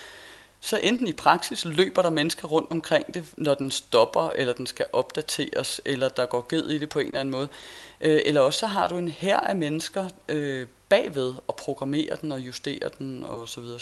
så 0.60 0.80
enten 0.84 1.08
i 1.08 1.14
praksis 1.14 1.66
løber 1.66 2.02
der 2.02 2.10
mennesker 2.10 2.48
rundt 2.48 2.72
omkring 2.72 3.14
det, 3.14 3.26
når 3.38 3.54
den 3.54 3.72
stopper, 3.72 4.30
eller 4.30 4.54
den 4.54 4.68
skal 4.68 4.86
opdateres, 4.94 5.82
eller 5.86 6.10
der 6.10 6.26
går 6.26 6.46
ged 6.50 6.70
i 6.70 6.78
det 6.78 6.90
på 6.90 7.00
en 7.00 7.06
eller 7.06 7.20
anden 7.20 7.32
måde. 7.32 7.48
Øh, 8.02 8.22
eller 8.26 8.42
også 8.42 8.60
så 8.60 8.68
har 8.68 8.88
du 8.88 8.98
en 8.98 9.08
her 9.08 9.40
af 9.40 9.56
mennesker 9.56 10.10
øh, 10.30 10.68
bagved 10.90 11.34
og 11.48 11.56
programmerer 11.56 12.16
den 12.16 12.32
og 12.32 12.40
justerer 12.40 12.90
den 12.90 13.24
og 13.24 13.50
så 13.50 13.62
videre, 13.62 13.80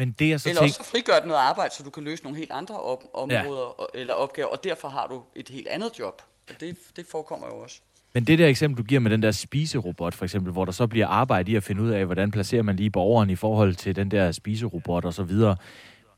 men 0.00 0.12
det 0.18 0.32
er 0.32 0.38
så 0.38 0.48
eller 0.48 0.60
tænk... 0.60 0.68
også 0.68 0.82
så 0.84 0.90
frigør 0.90 1.18
det 1.18 1.28
noget 1.28 1.40
arbejde, 1.40 1.74
så 1.74 1.82
du 1.82 1.90
kan 1.90 2.02
løse 2.02 2.22
nogle 2.22 2.38
helt 2.38 2.50
andre 2.50 2.80
op- 2.80 3.04
områder 3.14 3.86
ja. 3.94 4.00
eller 4.00 4.14
opgaver, 4.14 4.48
og 4.48 4.64
derfor 4.64 4.88
har 4.88 5.06
du 5.06 5.22
et 5.34 5.48
helt 5.48 5.68
andet 5.68 5.98
job. 5.98 6.22
Det, 6.60 6.76
det 6.96 7.06
forekommer 7.10 7.46
jo 7.46 7.56
også. 7.56 7.80
Men 8.14 8.24
det 8.24 8.38
der 8.38 8.46
eksempel, 8.46 8.78
du 8.78 8.86
giver 8.86 9.00
med 9.00 9.10
den 9.10 9.22
der 9.22 9.30
spiserobot, 9.30 10.14
for 10.14 10.24
eksempel, 10.24 10.52
hvor 10.52 10.64
der 10.64 10.72
så 10.72 10.86
bliver 10.86 11.06
arbejde 11.06 11.52
i 11.52 11.54
at 11.54 11.62
finde 11.62 11.82
ud 11.82 11.90
af, 11.90 12.06
hvordan 12.06 12.30
placerer 12.30 12.62
man 12.62 12.76
lige 12.76 12.90
borgeren 12.90 13.30
i 13.30 13.36
forhold 13.36 13.74
til 13.74 13.96
den 13.96 14.10
der 14.10 14.32
spiserobot 14.32 15.04
og 15.04 15.14
så 15.14 15.22
videre, 15.22 15.56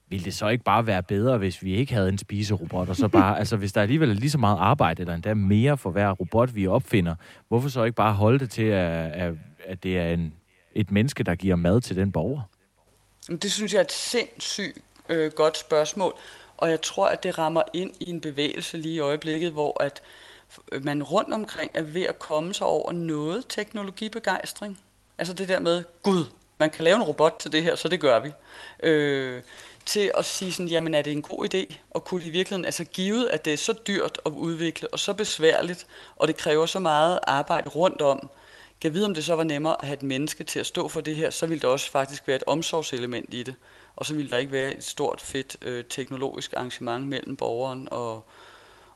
ville 0.08 0.24
det 0.24 0.34
så 0.34 0.48
ikke 0.48 0.64
bare 0.64 0.86
være 0.86 1.02
bedre, 1.02 1.38
hvis 1.38 1.62
vi 1.62 1.74
ikke 1.74 1.94
havde 1.94 2.08
en 2.08 2.18
spiserobot, 2.18 2.88
og 2.88 2.96
så 2.96 3.08
bare, 3.08 3.38
altså 3.40 3.56
hvis 3.56 3.72
der 3.72 3.82
alligevel 3.82 4.10
er 4.10 4.14
lige 4.14 4.30
så 4.30 4.38
meget 4.38 4.56
arbejde, 4.58 5.00
eller 5.00 5.14
endda 5.14 5.34
mere 5.34 5.78
for 5.78 5.90
hver 5.90 6.10
robot, 6.10 6.54
vi 6.54 6.66
opfinder, 6.66 7.14
hvorfor 7.48 7.68
så 7.68 7.84
ikke 7.84 7.96
bare 7.96 8.12
holde 8.12 8.38
det 8.38 8.50
til, 8.50 8.64
at, 8.64 9.34
at 9.64 9.82
det 9.82 9.98
er 9.98 10.08
en, 10.08 10.34
et 10.74 10.90
menneske, 10.90 11.22
der 11.22 11.34
giver 11.34 11.56
mad 11.56 11.80
til 11.80 11.96
den 11.96 12.12
borger? 12.12 12.40
Det 13.28 13.52
synes 13.52 13.72
jeg 13.72 13.78
er 13.78 13.84
et 13.84 13.92
sindssygt 13.92 14.78
øh, 15.08 15.32
godt 15.32 15.58
spørgsmål, 15.58 16.14
og 16.56 16.70
jeg 16.70 16.82
tror, 16.82 17.06
at 17.06 17.22
det 17.22 17.38
rammer 17.38 17.62
ind 17.72 17.92
i 18.00 18.10
en 18.10 18.20
bevægelse 18.20 18.76
lige 18.76 18.94
i 18.94 18.98
øjeblikket, 18.98 19.52
hvor 19.52 19.82
at 19.82 20.02
øh, 20.72 20.84
man 20.84 21.02
rundt 21.02 21.34
omkring 21.34 21.70
er 21.74 21.82
ved 21.82 22.02
at 22.02 22.18
komme 22.18 22.54
sig 22.54 22.66
over 22.66 22.92
noget 22.92 23.44
teknologibegejstring. 23.48 24.78
Altså 25.18 25.34
det 25.34 25.48
der 25.48 25.60
med, 25.60 25.84
gud, 26.02 26.24
man 26.58 26.70
kan 26.70 26.84
lave 26.84 26.96
en 26.96 27.02
robot 27.02 27.36
til 27.40 27.52
det 27.52 27.62
her, 27.62 27.76
så 27.76 27.88
det 27.88 28.00
gør 28.00 28.20
vi. 28.20 28.32
Øh, 28.82 29.42
til 29.86 30.10
at 30.14 30.24
sige 30.24 30.52
sådan, 30.52 30.68
jamen 30.68 30.94
er 30.94 31.02
det 31.02 31.12
en 31.12 31.22
god 31.22 31.54
idé? 31.54 31.74
Og 31.90 32.04
kunne 32.04 32.24
i 32.24 32.30
virkeligheden, 32.30 32.64
altså 32.64 32.84
givet, 32.84 33.28
at 33.28 33.44
det 33.44 33.52
er 33.52 33.56
så 33.56 33.72
dyrt 33.86 34.20
at 34.26 34.32
udvikle, 34.32 34.88
og 34.88 34.98
så 34.98 35.12
besværligt, 35.12 35.86
og 36.16 36.28
det 36.28 36.36
kræver 36.36 36.66
så 36.66 36.78
meget 36.78 37.18
arbejde 37.22 37.68
rundt 37.68 38.02
om, 38.02 38.30
kan 38.82 38.94
vide, 38.94 39.06
om 39.06 39.14
det 39.14 39.24
så 39.24 39.36
var 39.36 39.44
nemmere 39.44 39.76
at 39.80 39.86
have 39.86 39.94
et 39.94 40.02
menneske 40.02 40.44
til 40.44 40.60
at 40.60 40.66
stå 40.66 40.88
for 40.88 41.00
det 41.00 41.16
her, 41.16 41.30
så 41.30 41.46
ville 41.46 41.62
der 41.62 41.68
også 41.68 41.90
faktisk 41.90 42.28
være 42.28 42.36
et 42.36 42.44
omsorgselement 42.46 43.34
i 43.34 43.42
det. 43.42 43.54
Og 43.96 44.06
så 44.06 44.14
ville 44.14 44.30
der 44.30 44.36
ikke 44.36 44.52
være 44.52 44.76
et 44.76 44.84
stort, 44.84 45.20
fedt 45.20 45.56
øh, 45.62 45.84
teknologisk 45.90 46.52
arrangement 46.56 47.08
mellem 47.08 47.36
borgeren 47.36 47.88
og, 47.90 48.28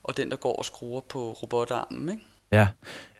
og 0.02 0.16
den, 0.16 0.30
der 0.30 0.36
går 0.36 0.56
og 0.56 0.64
skruer 0.64 1.00
på 1.00 1.32
robotarmen. 1.32 2.08
Ikke? 2.08 2.22
Ja. 2.52 2.68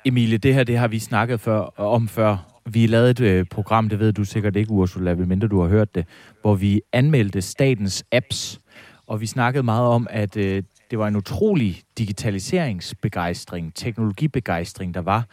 Emilie, 0.04 0.38
det 0.38 0.54
her 0.54 0.64
det 0.64 0.78
har 0.78 0.88
vi 0.88 0.98
snakket 0.98 1.40
før, 1.40 1.60
om 1.80 2.08
før. 2.08 2.36
Vi 2.64 2.86
lavede 2.86 3.10
et 3.10 3.20
øh, 3.20 3.46
program, 3.50 3.88
det 3.88 3.98
ved 3.98 4.12
du 4.12 4.24
sikkert 4.24 4.56
ikke, 4.56 4.70
Ursula, 4.70 5.14
medmindre 5.14 5.48
du 5.48 5.60
har 5.60 5.68
hørt 5.68 5.94
det, 5.94 6.06
hvor 6.42 6.54
vi 6.54 6.80
anmeldte 6.92 7.42
statens 7.42 8.04
apps, 8.12 8.60
og 9.06 9.20
vi 9.20 9.26
snakkede 9.26 9.62
meget 9.62 9.86
om, 9.86 10.06
at 10.10 10.36
øh, 10.36 10.62
det 10.90 10.98
var 10.98 11.08
en 11.08 11.16
utrolig 11.16 11.82
digitaliseringsbegejstring, 11.98 13.74
teknologibegejstring, 13.74 14.94
der 14.94 15.00
var 15.00 15.26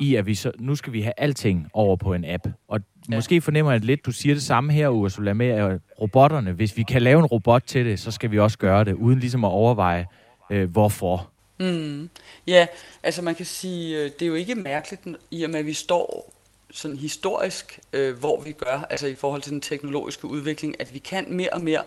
i, 0.00 0.14
at 0.14 0.26
vi 0.26 0.34
så, 0.34 0.52
nu 0.58 0.74
skal 0.74 0.92
vi 0.92 1.02
have 1.02 1.12
alting 1.16 1.68
over 1.72 1.96
på 1.96 2.14
en 2.14 2.24
app. 2.24 2.46
Og 2.68 2.80
ja. 3.10 3.14
måske 3.14 3.40
fornemmer 3.40 3.72
jeg 3.72 3.80
lidt, 3.80 4.06
du 4.06 4.12
siger 4.12 4.34
det 4.34 4.42
samme 4.42 4.72
her, 4.72 4.88
Ursula, 4.88 5.32
med 5.32 5.48
at 5.48 5.80
robotterne, 6.00 6.52
hvis 6.52 6.76
vi 6.76 6.82
kan 6.82 7.02
lave 7.02 7.18
en 7.18 7.26
robot 7.26 7.62
til 7.66 7.86
det, 7.86 8.00
så 8.00 8.10
skal 8.10 8.30
vi 8.30 8.38
også 8.38 8.58
gøre 8.58 8.84
det, 8.84 8.92
uden 8.92 9.18
ligesom 9.18 9.44
at 9.44 9.50
overveje, 9.50 10.06
øh, 10.50 10.70
hvorfor. 10.70 11.30
Mm. 11.58 12.10
Ja, 12.46 12.66
altså 13.02 13.22
man 13.22 13.34
kan 13.34 13.46
sige, 13.46 13.98
øh, 13.98 14.04
det 14.04 14.22
er 14.22 14.26
jo 14.26 14.34
ikke 14.34 14.54
mærkeligt, 14.54 15.02
i 15.30 15.42
og 15.42 15.50
med 15.50 15.60
at 15.60 15.66
vi 15.66 15.72
står 15.72 16.32
sådan 16.70 16.96
historisk, 16.96 17.80
øh, 17.92 18.18
hvor 18.18 18.40
vi 18.40 18.52
gør, 18.52 18.86
altså 18.90 19.06
i 19.06 19.14
forhold 19.14 19.42
til 19.42 19.52
den 19.52 19.60
teknologiske 19.60 20.26
udvikling, 20.26 20.80
at 20.80 20.94
vi 20.94 20.98
kan 20.98 21.24
mere 21.28 21.50
og 21.52 21.60
mere, 21.60 21.82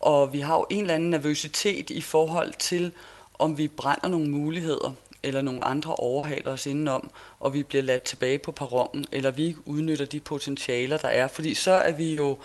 og 0.00 0.32
vi 0.32 0.40
har 0.40 0.54
jo 0.54 0.66
en 0.70 0.80
eller 0.80 0.94
anden 0.94 1.10
nervøsitet 1.10 1.90
i 1.90 2.00
forhold 2.00 2.52
til, 2.58 2.92
om 3.38 3.58
vi 3.58 3.68
brænder 3.68 4.08
nogle 4.08 4.30
muligheder, 4.30 4.94
eller 5.26 5.42
nogle 5.42 5.64
andre 5.64 5.94
overhaler 5.94 6.52
os 6.52 6.66
indenom, 6.66 7.10
og 7.40 7.54
vi 7.54 7.62
bliver 7.62 7.82
ladt 7.82 8.02
tilbage 8.02 8.38
på 8.38 8.52
perronen, 8.52 9.06
eller 9.12 9.30
vi 9.30 9.46
ikke 9.46 9.68
udnytter 9.68 10.04
de 10.04 10.20
potentialer, 10.20 10.96
der 10.98 11.08
er. 11.08 11.28
Fordi 11.28 11.54
så 11.54 11.70
er 11.70 11.92
vi 11.92 12.14
jo, 12.14 12.38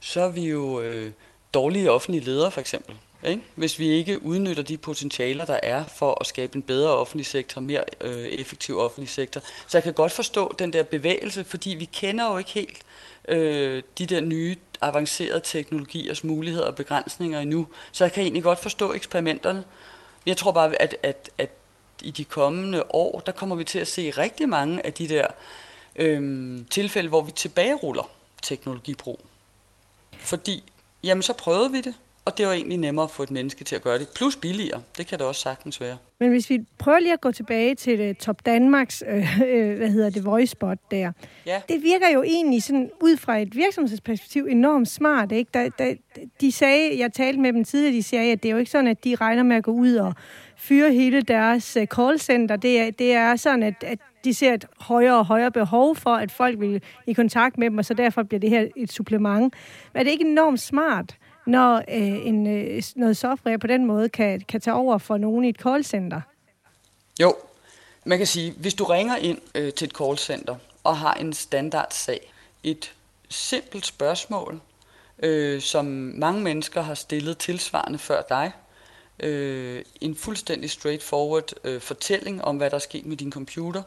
så 0.00 0.20
er 0.20 0.28
vi 0.28 0.48
jo 0.48 0.80
øh, 0.80 1.12
dårlige 1.54 1.90
offentlige 1.90 2.24
ledere, 2.24 2.50
for 2.50 2.60
eksempel. 2.60 2.96
Ikke? 3.24 3.42
Hvis 3.54 3.78
vi 3.78 3.88
ikke 3.88 4.22
udnytter 4.22 4.62
de 4.62 4.76
potentialer, 4.76 5.44
der 5.44 5.60
er 5.62 5.84
for 5.84 6.18
at 6.20 6.26
skabe 6.26 6.56
en 6.56 6.62
bedre 6.62 6.90
offentlig 6.90 7.26
sektor, 7.26 7.60
mere 7.60 7.84
øh, 8.00 8.24
effektiv 8.24 8.78
offentlig 8.78 9.08
sektor. 9.08 9.40
Så 9.66 9.78
jeg 9.78 9.82
kan 9.82 9.92
godt 9.92 10.12
forstå 10.12 10.54
den 10.58 10.72
der 10.72 10.82
bevægelse, 10.82 11.44
fordi 11.44 11.70
vi 11.70 11.84
kender 11.84 12.32
jo 12.32 12.38
ikke 12.38 12.50
helt 12.50 12.78
øh, 13.28 13.82
de 13.98 14.06
der 14.06 14.20
nye 14.20 14.56
avancerede 14.80 15.40
teknologiers 15.44 16.24
muligheder 16.24 16.66
og 16.66 16.74
begrænsninger 16.74 17.40
endnu. 17.40 17.66
Så 17.92 18.04
jeg 18.04 18.12
kan 18.12 18.22
egentlig 18.22 18.42
godt 18.42 18.58
forstå 18.58 18.92
eksperimenterne. 18.92 19.64
Jeg 20.26 20.36
tror 20.36 20.52
bare, 20.52 20.82
at, 20.82 20.96
at, 21.02 21.30
at 21.38 21.50
i 22.02 22.10
de 22.10 22.24
kommende 22.24 22.82
år, 22.94 23.20
der 23.20 23.32
kommer 23.32 23.56
vi 23.56 23.64
til 23.64 23.78
at 23.78 23.88
se 23.88 24.10
rigtig 24.10 24.48
mange 24.48 24.86
af 24.86 24.92
de 24.92 25.08
der 25.08 25.26
øh, 25.96 26.58
tilfælde, 26.70 27.08
hvor 27.08 27.22
vi 27.22 27.32
tilbageruller 27.32 28.10
teknologibrug. 28.42 29.20
Fordi, 30.18 30.64
jamen 31.04 31.22
så 31.22 31.32
prøvede 31.32 31.72
vi 31.72 31.80
det, 31.80 31.94
og 32.24 32.38
det 32.38 32.46
var 32.46 32.52
egentlig 32.52 32.78
nemmere 32.78 33.04
at 33.04 33.10
få 33.10 33.22
et 33.22 33.30
menneske 33.30 33.64
til 33.64 33.76
at 33.76 33.82
gøre 33.82 33.98
det. 33.98 34.08
Plus 34.16 34.36
billigere. 34.36 34.82
Det 34.98 35.06
kan 35.06 35.18
det 35.18 35.26
også 35.26 35.40
sagtens 35.40 35.80
være. 35.80 35.96
Men 36.20 36.30
hvis 36.30 36.50
vi 36.50 36.60
prøver 36.78 36.98
lige 36.98 37.12
at 37.12 37.20
gå 37.20 37.32
tilbage 37.32 37.74
til 37.74 37.98
det, 37.98 38.18
Top 38.18 38.46
Danmarks, 38.46 39.02
øh, 39.08 39.42
øh, 39.46 39.76
hvad 39.76 39.90
hedder 39.90 40.10
det, 40.10 40.24
voice 40.24 40.50
spot 40.50 40.78
der. 40.90 41.12
Ja. 41.46 41.60
Det 41.68 41.82
virker 41.82 42.08
jo 42.14 42.22
egentlig 42.22 42.62
sådan, 42.62 42.90
ud 43.00 43.16
fra 43.16 43.38
et 43.38 43.56
virksomhedsperspektiv 43.56 44.46
enormt 44.50 44.88
smart. 44.88 45.32
Ikke? 45.32 45.50
Der, 45.54 45.68
der, 45.78 45.94
de 46.40 46.52
sagde, 46.52 46.98
jeg 46.98 47.12
talte 47.12 47.40
med 47.40 47.52
dem 47.52 47.64
tidligere, 47.64 47.94
de 47.94 48.02
sagde, 48.02 48.32
at 48.32 48.42
det 48.42 48.48
er 48.48 48.52
jo 48.52 48.58
ikke 48.58 48.70
sådan, 48.70 48.86
at 48.86 49.04
de 49.04 49.14
regner 49.14 49.42
med 49.42 49.56
at 49.56 49.64
gå 49.64 49.70
ud 49.70 49.94
og 49.94 50.14
fyre 50.62 50.92
hele 50.92 51.22
deres 51.22 51.76
øh, 51.76 51.86
callcenter. 51.86 52.56
Det 52.56 52.80
er, 52.80 52.90
det 52.90 53.12
er 53.12 53.36
sådan, 53.36 53.62
at, 53.62 53.74
at 53.82 53.98
de 54.24 54.34
ser 54.34 54.54
et 54.54 54.66
højere 54.80 55.18
og 55.18 55.26
højere 55.26 55.50
behov 55.50 55.96
for, 55.96 56.14
at 56.14 56.32
folk 56.32 56.60
vil 56.60 56.82
i 57.06 57.12
kontakt 57.12 57.58
med 57.58 57.70
dem, 57.70 57.78
og 57.78 57.84
så 57.84 57.94
derfor 57.94 58.22
bliver 58.22 58.40
det 58.40 58.50
her 58.50 58.68
et 58.76 58.92
supplement. 58.92 59.54
Men 59.92 60.00
er 60.00 60.04
det 60.04 60.10
ikke 60.10 60.24
enormt 60.24 60.60
smart, 60.60 61.16
når 61.46 61.76
øh, 61.76 62.26
en, 62.26 62.46
øh, 62.46 62.82
noget 62.96 63.16
software 63.16 63.58
på 63.58 63.66
den 63.66 63.86
måde 63.86 64.08
kan, 64.08 64.40
kan 64.40 64.60
tage 64.60 64.74
over 64.74 64.98
for 64.98 65.16
nogen 65.16 65.44
i 65.44 65.48
et 65.48 65.56
callcenter? 65.56 66.20
Jo, 67.20 67.34
man 68.04 68.18
kan 68.18 68.26
sige, 68.26 68.54
hvis 68.56 68.74
du 68.74 68.84
ringer 68.84 69.16
ind 69.16 69.38
øh, 69.54 69.72
til 69.72 69.86
et 69.86 69.92
callcenter 69.92 70.56
og 70.84 70.96
har 70.96 71.14
en 71.14 71.32
standard 71.32 71.88
sag, 71.90 72.32
et 72.62 72.92
simpelt 73.28 73.86
spørgsmål, 73.86 74.60
øh, 75.22 75.60
som 75.60 75.84
mange 76.14 76.40
mennesker 76.40 76.82
har 76.82 76.94
stillet 76.94 77.38
tilsvarende 77.38 77.98
før 77.98 78.22
dig. 78.28 78.52
Øh, 79.20 79.82
en 80.00 80.16
fuldstændig 80.16 80.70
straightforward 80.70 81.52
øh, 81.64 81.80
fortælling 81.80 82.44
om, 82.44 82.56
hvad 82.56 82.70
der 82.70 82.76
er 82.76 82.80
sket 82.80 83.06
med 83.06 83.16
din 83.16 83.32
computer. 83.32 83.82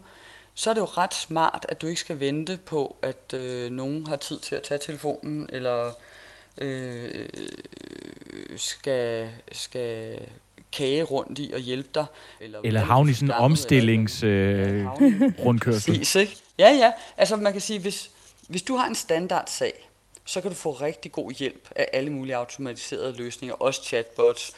Så 0.54 0.70
er 0.70 0.74
det 0.74 0.82
jo 0.82 0.86
ret 0.86 1.14
smart, 1.14 1.66
at 1.70 1.82
du 1.82 1.88
ikke 1.88 2.02
skal 2.02 2.20
vente 2.20 2.60
på, 2.66 2.96
at 3.02 3.34
øh, 3.34 3.72
nogen 3.72 4.08
har 4.08 4.16
tid 4.16 4.40
til 4.40 4.56
at 4.56 4.64
tage 4.64 4.78
telefonen, 4.78 5.50
eller 5.54 5.92
øh, 6.58 7.30
skal, 8.58 9.30
skal 9.52 10.20
kage 10.72 11.04
rundt 11.04 11.40
i 11.40 11.52
og 11.54 11.60
hjælpe 11.60 11.90
dig. 11.96 12.06
Eller, 12.40 12.60
eller 12.64 12.82
havne 12.82 13.12
i 13.12 13.14
sådan 13.14 13.30
en 13.30 13.32
omstillingsrundkørsel. 13.32 15.92
Øh, 15.92 15.98
Præcis, 15.98 16.16
ikke? 16.16 16.38
Ja, 16.60 16.70
ja. 16.70 16.92
Altså 17.18 17.36
man 17.36 17.52
kan 17.52 17.62
sige, 17.62 17.80
hvis, 17.80 18.12
hvis 18.48 18.62
du 18.62 18.76
har 18.76 18.88
en 18.88 18.96
standardsag, 18.96 19.90
så 20.26 20.42
kan 20.42 20.52
du 20.52 20.56
få 20.56 20.72
rigtig 20.72 21.12
god 21.12 21.32
hjælp 21.32 21.70
af 21.76 21.90
alle 21.94 22.10
mulige 22.10 22.36
automatiserede 22.36 23.14
løsninger, 23.18 23.56
også 23.56 23.84
chatbots. 23.84 24.52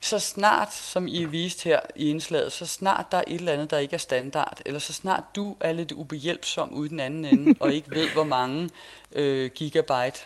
Så 0.00 0.18
snart, 0.18 0.74
som 0.74 1.08
I 1.08 1.24
vist 1.24 1.64
her 1.64 1.80
i 1.96 2.10
indslaget, 2.10 2.52
så 2.52 2.66
snart 2.66 3.06
der 3.10 3.18
er 3.18 3.24
et 3.26 3.34
eller 3.34 3.52
andet, 3.52 3.70
der 3.70 3.78
ikke 3.78 3.94
er 3.94 3.98
standard, 3.98 4.60
eller 4.66 4.80
så 4.80 4.92
snart 4.92 5.24
du 5.36 5.56
er 5.60 5.72
lidt 5.72 5.92
ubehjælpsom 5.92 6.72
ude 6.72 6.88
den 6.88 7.00
anden 7.00 7.24
ende, 7.24 7.54
og 7.60 7.72
ikke 7.72 7.90
ved, 7.90 8.08
hvor 8.08 8.24
mange 8.24 8.70
øh, 9.12 9.50
gigabyte 9.50 10.18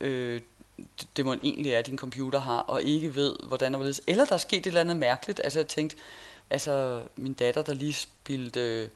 øh, 0.00 0.40
det 1.16 1.24
må 1.24 1.34
egentlig 1.34 1.72
er, 1.72 1.82
din 1.82 1.98
computer 1.98 2.40
har, 2.40 2.58
og 2.58 2.82
ikke 2.82 3.14
ved, 3.14 3.36
hvordan 3.42 3.72
der 3.72 3.78
hvorledes. 3.78 4.00
Eller 4.06 4.24
der 4.24 4.32
er 4.32 4.38
sket 4.38 4.58
et 4.58 4.66
eller 4.66 4.80
andet 4.80 4.96
mærkeligt. 4.96 5.40
Altså 5.44 5.58
jeg 5.58 5.66
tænkte, 5.66 5.96
altså 6.50 7.02
min 7.16 7.32
datter, 7.32 7.62
der 7.62 7.74
lige 7.74 7.92
spildte 7.92 8.60
øh, 8.60 8.88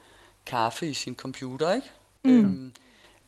kaffe 0.47 0.89
i 0.89 0.95
sin 0.95 1.17
computer, 1.17 1.73
ikke? 1.75 1.91
Mm. 2.23 2.39
Øhm, 2.39 2.73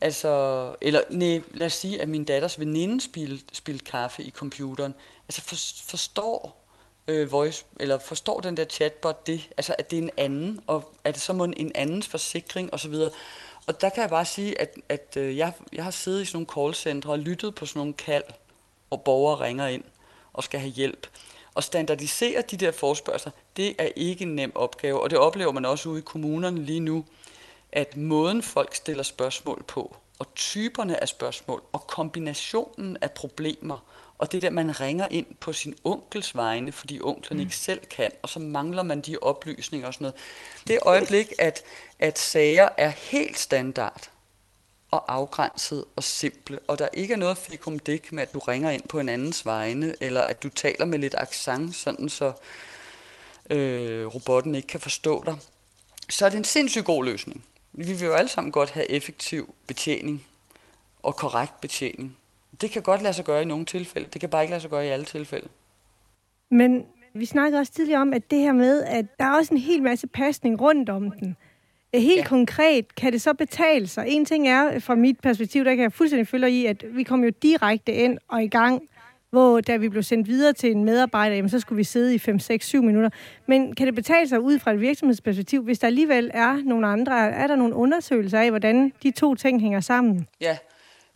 altså, 0.01 0.75
eller 0.81 1.01
nej, 1.09 1.41
lad 1.53 1.65
os 1.65 1.73
sige, 1.73 2.01
at 2.01 2.09
min 2.09 2.23
datters 2.23 2.59
veninde 2.59 3.01
spildte 3.01 3.55
spild 3.55 3.79
kaffe 3.79 4.23
i 4.23 4.31
computeren. 4.31 4.95
Altså 5.27 5.41
for, 5.41 5.55
forstår 5.89 6.64
øh, 7.07 7.31
voice, 7.31 7.65
eller 7.79 7.99
forstår 7.99 8.39
den 8.39 8.57
der 8.57 8.65
chatbot 8.65 9.27
det, 9.27 9.49
altså 9.57 9.75
at 9.77 9.91
det 9.91 9.99
er 9.99 10.03
en 10.03 10.11
anden, 10.17 10.61
og 10.67 10.93
er 11.03 11.11
det 11.11 11.21
så 11.21 11.33
må 11.33 11.43
en 11.43 11.71
andens 11.75 12.07
forsikring 12.07 12.73
og 12.73 12.79
så 12.79 12.89
videre. 12.89 13.11
Og 13.67 13.81
der 13.81 13.89
kan 13.89 14.01
jeg 14.01 14.09
bare 14.09 14.25
sige, 14.25 14.61
at, 14.61 14.75
at 14.89 15.17
øh, 15.17 15.37
jeg, 15.37 15.53
jeg 15.73 15.83
har 15.83 15.91
siddet 15.91 16.21
i 16.21 16.25
sådan 16.25 16.35
nogle 16.37 16.53
callcentre 16.53 17.11
og 17.11 17.19
lyttet 17.19 17.55
på 17.55 17.65
sådan 17.65 17.79
nogle 17.79 17.93
kald, 17.93 18.23
hvor 18.87 18.97
borgere 18.97 19.45
ringer 19.45 19.67
ind 19.67 19.83
og 20.33 20.43
skal 20.43 20.59
have 20.59 20.71
hjælp. 20.71 21.07
Og 21.53 21.63
standardisere 21.63 22.41
de 22.41 22.57
der 22.57 22.71
forspørgseler, 22.71 23.31
det 23.57 23.75
er 23.77 23.89
ikke 23.95 24.23
en 24.23 24.35
nem 24.35 24.51
opgave, 24.55 25.01
og 25.01 25.09
det 25.09 25.19
oplever 25.19 25.51
man 25.51 25.65
også 25.65 25.89
ude 25.89 25.99
i 25.99 26.03
kommunerne 26.05 26.65
lige 26.65 26.79
nu, 26.79 27.05
at 27.71 27.97
måden 27.97 28.43
folk 28.43 28.75
stiller 28.75 29.03
spørgsmål 29.03 29.63
på, 29.67 29.95
og 30.19 30.35
typerne 30.35 31.01
af 31.01 31.07
spørgsmål, 31.07 31.63
og 31.71 31.87
kombinationen 31.87 32.97
af 33.01 33.11
problemer, 33.11 33.83
og 34.17 34.31
det 34.31 34.41
der, 34.41 34.49
man 34.49 34.79
ringer 34.79 35.07
ind 35.11 35.25
på 35.39 35.53
sin 35.53 35.75
onkels 35.83 36.35
vegne, 36.35 36.71
fordi 36.71 36.99
onklen 37.01 37.37
mm. 37.37 37.41
ikke 37.41 37.55
selv 37.55 37.79
kan, 37.85 38.11
og 38.21 38.29
så 38.29 38.39
mangler 38.39 38.83
man 38.83 39.01
de 39.01 39.17
oplysninger 39.21 39.87
og 39.87 39.93
sådan 39.93 40.05
noget. 40.05 40.15
Det 40.67 40.79
øjeblik, 40.81 41.33
at, 41.39 41.63
at 41.99 42.19
sager 42.19 42.69
er 42.77 42.89
helt 42.89 43.39
standard, 43.39 44.09
og 44.91 45.13
afgrænset 45.13 45.85
og 45.95 46.03
simple, 46.03 46.59
og 46.67 46.79
der 46.79 46.87
ikke 46.93 47.13
er 47.13 47.17
noget 47.17 47.37
fikum 47.37 47.79
dik 47.79 48.11
med, 48.11 48.23
at 48.23 48.33
du 48.33 48.39
ringer 48.39 48.71
ind 48.71 48.87
på 48.87 48.99
en 48.99 49.09
andens 49.09 49.45
vegne, 49.45 49.95
eller 50.01 50.21
at 50.21 50.43
du 50.43 50.49
taler 50.49 50.85
med 50.85 50.99
lidt 50.99 51.15
accent, 51.17 51.75
sådan 51.75 52.09
så 52.09 52.33
øh, 53.49 54.05
robotten 54.05 54.55
ikke 54.55 54.67
kan 54.67 54.79
forstå 54.79 55.23
dig, 55.25 55.37
så 56.09 56.25
er 56.25 56.29
det 56.29 56.37
en 56.37 56.43
sindssygt 56.43 56.85
god 56.85 57.05
løsning. 57.05 57.45
Vi 57.73 57.93
vil 57.93 58.05
jo 58.05 58.13
alle 58.13 58.29
sammen 58.29 58.51
godt 58.51 58.69
have 58.69 58.91
effektiv 58.91 59.55
betjening 59.67 60.27
og 61.03 61.15
korrekt 61.15 61.61
betjening. 61.61 62.17
Det 62.61 62.71
kan 62.71 62.81
godt 62.81 63.01
lade 63.01 63.13
sig 63.13 63.25
gøre 63.25 63.41
i 63.41 63.45
nogle 63.45 63.65
tilfælde. 63.65 64.07
Det 64.13 64.21
kan 64.21 64.29
bare 64.29 64.43
ikke 64.43 64.51
lade 64.51 64.61
sig 64.61 64.69
gøre 64.69 64.85
i 64.85 64.89
alle 64.89 65.05
tilfælde. 65.05 65.47
Men 66.51 66.85
vi 67.13 67.25
snakkede 67.25 67.59
også 67.59 67.73
tidligere 67.73 68.01
om, 68.01 68.13
at 68.13 68.31
det 68.31 68.39
her 68.39 68.53
med, 68.53 68.83
at 68.83 69.05
der 69.19 69.25
er 69.25 69.37
også 69.37 69.53
en 69.53 69.59
hel 69.59 69.83
masse 69.83 70.07
pasning 70.07 70.61
rundt 70.61 70.89
om 70.89 71.11
den. 71.11 71.35
Helt 71.93 72.17
ja. 72.17 72.27
konkret, 72.27 72.95
kan 72.95 73.13
det 73.13 73.21
så 73.21 73.33
betale 73.33 73.87
sig? 73.87 74.05
En 74.07 74.25
ting 74.25 74.47
er, 74.47 74.79
fra 74.79 74.95
mit 74.95 75.19
perspektiv, 75.19 75.65
der 75.65 75.75
kan 75.75 75.83
jeg 75.83 75.93
fuldstændig 75.93 76.27
følge 76.27 76.49
i, 76.49 76.65
at 76.65 76.85
vi 76.91 77.03
kom 77.03 77.23
jo 77.23 77.29
direkte 77.41 77.91
ind 77.91 78.17
og 78.27 78.43
i 78.43 78.47
gang, 78.47 78.81
hvor 79.29 79.61
da 79.61 79.77
vi 79.77 79.89
blev 79.89 80.03
sendt 80.03 80.27
videre 80.27 80.53
til 80.53 80.71
en 80.71 80.83
medarbejder, 80.85 81.35
jamen, 81.35 81.49
så 81.49 81.59
skulle 81.59 81.77
vi 81.77 81.83
sidde 81.83 82.15
i 82.15 82.17
5, 82.17 82.39
6, 82.39 82.67
7 82.67 82.83
minutter. 82.83 83.09
Men 83.47 83.75
kan 83.75 83.87
det 83.87 83.95
betale 83.95 84.27
sig 84.27 84.41
ud 84.41 84.59
fra 84.59 84.71
et 84.71 84.81
virksomhedsperspektiv, 84.81 85.63
hvis 85.63 85.79
der 85.79 85.87
alligevel 85.87 86.31
er 86.33 86.55
nogle 86.65 86.87
andre? 86.87 87.29
Er 87.29 87.47
der 87.47 87.55
nogle 87.55 87.75
undersøgelser 87.75 88.39
af, 88.39 88.49
hvordan 88.49 88.93
de 89.03 89.11
to 89.11 89.35
ting 89.35 89.61
hænger 89.61 89.79
sammen? 89.79 90.27
Ja, 90.41 90.57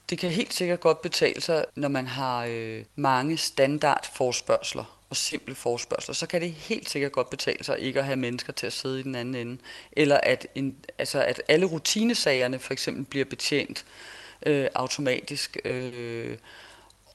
det 0.09 0.19
kan 0.19 0.29
helt 0.29 0.53
sikkert 0.53 0.79
godt 0.79 1.01
betale 1.01 1.41
sig, 1.41 1.65
når 1.75 1.87
man 1.87 2.07
har 2.07 2.45
øh, 2.49 2.83
mange 2.95 3.37
standardforspørgseler 3.37 4.99
og 5.09 5.15
simple 5.15 5.55
forspørgseler, 5.55 6.13
så 6.13 6.27
kan 6.27 6.41
det 6.41 6.51
helt 6.51 6.89
sikkert 6.89 7.11
godt 7.11 7.29
betale 7.29 7.63
sig 7.63 7.79
ikke 7.79 7.99
at 7.99 8.05
have 8.05 8.15
mennesker 8.15 8.53
til 8.53 8.67
at 8.67 8.73
sidde 8.73 8.99
i 8.99 9.03
den 9.03 9.15
anden 9.15 9.35
ende. 9.35 9.61
Eller 9.91 10.19
at, 10.23 10.47
en, 10.55 10.75
altså 10.97 11.23
at 11.23 11.41
alle 11.47 11.65
rutinesagerne 11.65 12.59
for 12.59 12.73
eksempel 12.73 13.05
bliver 13.05 13.25
betjent 13.25 13.85
øh, 14.45 14.67
automatisk, 14.75 15.57
øh, 15.65 16.37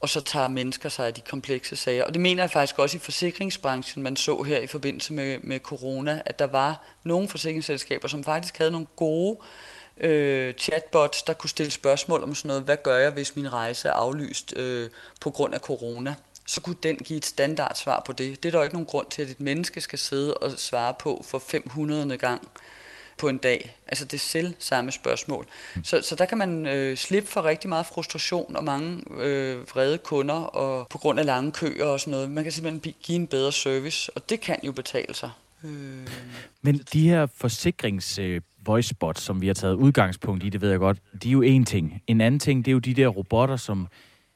og 0.01 0.09
så 0.09 0.21
tager 0.21 0.49
mennesker 0.49 0.89
sig 0.89 1.07
af 1.07 1.15
de 1.15 1.21
komplekse 1.21 1.77
sager. 1.77 2.05
Og 2.05 2.15
det 2.15 2.23
mener 2.23 2.43
jeg 2.43 2.51
faktisk 2.51 2.79
også 2.79 2.97
i 2.97 3.01
forsikringsbranchen, 3.01 4.03
man 4.03 4.17
så 4.17 4.43
her 4.43 4.59
i 4.59 4.67
forbindelse 4.67 5.13
med, 5.13 5.39
med 5.43 5.61
corona, 5.61 6.23
at 6.27 6.39
der 6.39 6.47
var 6.47 6.85
nogle 7.05 7.29
forsikringsselskaber, 7.29 8.09
som 8.09 8.25
faktisk 8.25 8.59
havde 8.59 8.71
nogle 8.71 8.87
gode 8.97 9.39
øh, 9.41 9.74
øh, 10.01 10.55
chatbots, 10.55 11.23
der 11.23 11.33
kunne 11.33 11.51
stille 11.51 11.73
spørgsmål 11.73 12.23
om 12.23 12.35
sådan 12.35 12.49
noget, 12.49 12.63
hvad 12.63 12.77
gør 12.83 12.97
jeg, 12.97 13.11
hvis 13.11 13.37
min 13.37 13.53
rejse 13.53 13.89
er 13.89 13.93
aflyst 13.93 14.53
øh, 14.57 14.91
på 15.21 15.31
grund 15.31 15.55
af 15.55 15.61
corona? 15.61 16.15
Så 16.47 16.61
kunne 16.61 16.77
den 16.83 16.97
give 16.97 17.17
et 17.17 17.27
standardsvar 17.27 18.03
på 18.07 18.13
det. 18.13 18.43
Det 18.43 18.49
er 18.49 18.53
der 18.53 18.59
jo 18.59 18.63
ikke 18.63 18.75
nogen 18.75 18.87
grund 18.87 19.07
til, 19.11 19.23
at 19.23 19.29
et 19.29 19.41
menneske 19.41 19.81
skal 19.81 19.99
sidde 19.99 20.35
og 20.35 20.51
svare 20.51 20.95
på 20.99 21.25
for 21.29 21.39
500. 21.39 22.19
gang 22.19 22.49
på 23.19 23.29
en 23.29 23.39
dag. 23.39 23.77
Altså 23.87 24.05
det 24.05 24.21
selv 24.21 24.55
samme 24.59 24.93
spørgsmål. 24.93 25.47
Så, 25.83 26.03
så 26.03 26.15
der 26.15 26.25
kan 26.25 26.39
man 26.39 26.67
øh, 26.67 26.97
slippe 26.97 27.31
for 27.31 27.45
rigtig 27.45 27.69
meget 27.69 27.87
frustration 27.87 28.57
og 28.57 28.65
mange 28.65 29.03
øh, 29.21 29.71
vrede 29.71 29.99
kunder 29.99 30.35
og 30.35 30.89
på 30.89 30.99
grund 30.99 31.21
af 31.21 31.27
lange 31.27 31.53
køer 31.53 31.85
og 31.85 32.01
sådan 32.01 32.11
noget. 32.11 32.31
Man 32.31 32.45
kan 32.45 32.53
simpelthen 32.53 32.95
give 33.03 33.17
en 33.17 33.27
bedre 33.27 33.53
service, 33.53 34.11
og 34.15 34.29
det 34.29 34.41
kan 34.41 34.59
jo 34.63 34.73
betale 34.73 35.15
sig. 35.15 35.31
Øh. 35.65 36.09
Men 36.63 36.79
de 36.93 37.09
her 37.09 37.27
forsikrings 37.37 38.19
øh, 38.19 38.41
voicebots, 38.67 39.21
som 39.21 39.41
vi 39.41 39.47
har 39.47 39.55
taget 39.55 39.75
udgangspunkt 39.75 40.45
i, 40.45 40.49
det 40.49 40.61
ved 40.61 40.71
jeg 40.71 40.79
godt, 40.79 40.99
de 41.23 41.29
er 41.29 41.33
jo 41.33 41.43
en 41.43 41.65
ting. 41.65 42.03
En 42.07 42.21
anden 42.21 42.41
ting, 42.41 42.65
det 42.65 42.71
er 42.71 42.73
jo 42.73 42.79
de 42.79 42.95
der 42.95 43.09
robotter, 43.09 43.57
som 43.57 43.87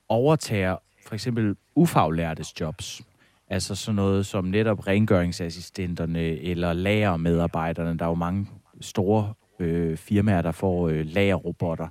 overtager 0.09 0.77
for 1.07 1.15
eksempel 1.15 1.57
ufaglærtes 1.75 2.61
jobs. 2.61 3.03
Altså 3.51 3.75
sådan 3.75 3.97
noget 3.97 4.27
som 4.27 4.45
netop 4.45 4.87
rengøringsassistenterne 4.87 6.21
eller 6.21 6.73
lagermedarbejderne. 6.73 7.99
Der 7.99 8.05
er 8.05 8.09
jo 8.09 8.15
mange 8.15 8.47
store 8.81 9.35
øh, 9.61 9.97
firmaer, 9.97 10.43
der 10.43 10.53
får 10.53 10.89
øh, 10.89 11.07
lagerrobotter. 11.07 11.89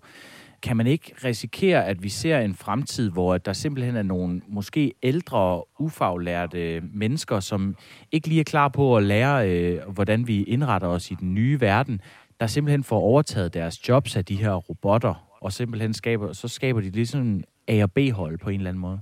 Kan 0.61 0.77
man 0.77 0.87
ikke 0.87 1.13
risikere, 1.23 1.85
at 1.85 2.03
vi 2.03 2.09
ser 2.09 2.39
en 2.39 2.55
fremtid, 2.55 3.09
hvor 3.11 3.37
der 3.37 3.53
simpelthen 3.53 3.95
er 3.95 4.01
nogle 4.03 4.41
måske 4.47 4.93
ældre, 5.03 5.63
ufaglærte 5.79 6.81
mennesker, 6.93 7.39
som 7.39 7.75
ikke 8.11 8.27
lige 8.27 8.39
er 8.39 8.43
klar 8.43 8.67
på 8.67 8.97
at 8.97 9.03
lære, 9.03 9.49
øh, 9.49 9.89
hvordan 9.89 10.27
vi 10.27 10.43
indretter 10.43 10.87
os 10.87 11.11
i 11.11 11.13
den 11.13 11.33
nye 11.33 11.61
verden, 11.61 12.01
der 12.39 12.47
simpelthen 12.47 12.83
får 12.83 12.99
overtaget 12.99 13.53
deres 13.53 13.89
jobs 13.89 14.15
af 14.15 14.25
de 14.25 14.35
her 14.35 14.53
robotter, 14.53 15.37
og 15.41 15.53
simpelthen 15.53 15.93
skaber, 15.93 16.33
så 16.33 16.47
skaber 16.47 16.81
de 16.81 16.89
lige 16.89 17.07
sådan 17.07 17.43
A- 17.67 17.83
og 17.83 17.91
B-hold 17.91 18.37
på 18.37 18.49
en 18.49 18.59
eller 18.59 18.69
anden 18.69 18.81
måde. 18.81 18.99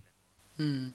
Mm. 0.58 0.94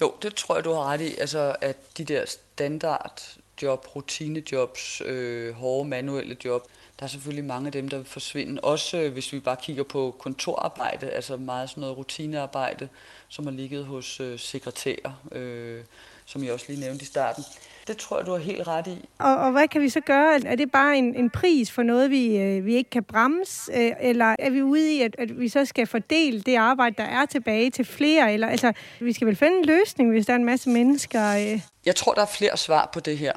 Jo, 0.00 0.14
det 0.22 0.34
tror 0.34 0.54
jeg, 0.54 0.64
du 0.64 0.72
har 0.72 0.84
ret 0.84 1.00
i. 1.00 1.14
Altså, 1.18 1.56
at 1.60 1.98
de 1.98 2.04
der 2.04 2.24
standard 2.26 3.36
job, 3.62 3.96
rutinejobs, 3.96 5.02
øh, 5.04 5.54
hårde 5.54 5.88
manuelle 5.88 6.36
job, 6.44 6.62
der 6.98 7.04
er 7.04 7.08
selvfølgelig 7.08 7.44
mange 7.44 7.66
af 7.66 7.72
dem, 7.72 7.88
der 7.88 7.96
vil 7.96 8.06
forsvinde. 8.06 8.60
Også 8.60 8.98
øh, 8.98 9.12
hvis 9.12 9.32
vi 9.32 9.40
bare 9.40 9.56
kigger 9.62 9.82
på 9.82 10.16
kontorarbejde, 10.18 11.10
altså 11.10 11.36
meget 11.36 11.70
sådan 11.70 11.80
noget 11.80 11.96
rutinearbejde, 11.96 12.88
som 13.32 13.46
har 13.46 13.52
ligget 13.52 13.84
hos 13.84 14.20
øh, 14.20 14.38
sekretærer, 14.38 15.22
øh, 15.32 15.80
som 16.26 16.44
jeg 16.44 16.52
også 16.52 16.66
lige 16.68 16.80
nævnte 16.80 17.02
i 17.02 17.06
starten. 17.06 17.44
Det 17.86 17.96
tror 17.96 18.18
jeg, 18.18 18.26
du 18.26 18.30
har 18.32 18.38
helt 18.38 18.68
ret 18.68 18.86
i. 18.86 19.08
Og, 19.18 19.36
og 19.36 19.52
hvad 19.52 19.68
kan 19.68 19.80
vi 19.80 19.88
så 19.88 20.00
gøre? 20.00 20.46
Er 20.46 20.56
det 20.56 20.72
bare 20.72 20.96
en, 20.96 21.14
en 21.14 21.30
pris 21.30 21.70
for 21.70 21.82
noget, 21.82 22.10
vi, 22.10 22.36
øh, 22.36 22.66
vi 22.66 22.74
ikke 22.74 22.90
kan 22.90 23.04
bremse? 23.04 23.72
Øh, 23.72 23.92
eller 24.00 24.36
er 24.38 24.50
vi 24.50 24.62
ude 24.62 24.92
i, 24.92 25.02
at, 25.02 25.16
at 25.18 25.40
vi 25.40 25.48
så 25.48 25.64
skal 25.64 25.86
fordele 25.86 26.40
det 26.42 26.56
arbejde, 26.56 26.94
der 26.98 27.04
er 27.04 27.26
tilbage 27.26 27.70
til 27.70 27.84
flere? 27.84 28.32
Eller, 28.32 28.48
altså, 28.48 28.72
vi 29.00 29.12
skal 29.12 29.26
vel 29.26 29.36
finde 29.36 29.58
en 29.58 29.64
løsning, 29.64 30.10
hvis 30.10 30.26
der 30.26 30.32
er 30.32 30.36
en 30.36 30.44
masse 30.44 30.70
mennesker? 30.70 31.36
Øh. 31.36 31.60
Jeg 31.86 31.96
tror, 31.96 32.14
der 32.14 32.22
er 32.22 32.26
flere 32.26 32.56
svar 32.56 32.90
på 32.92 33.00
det 33.00 33.18
her. 33.18 33.32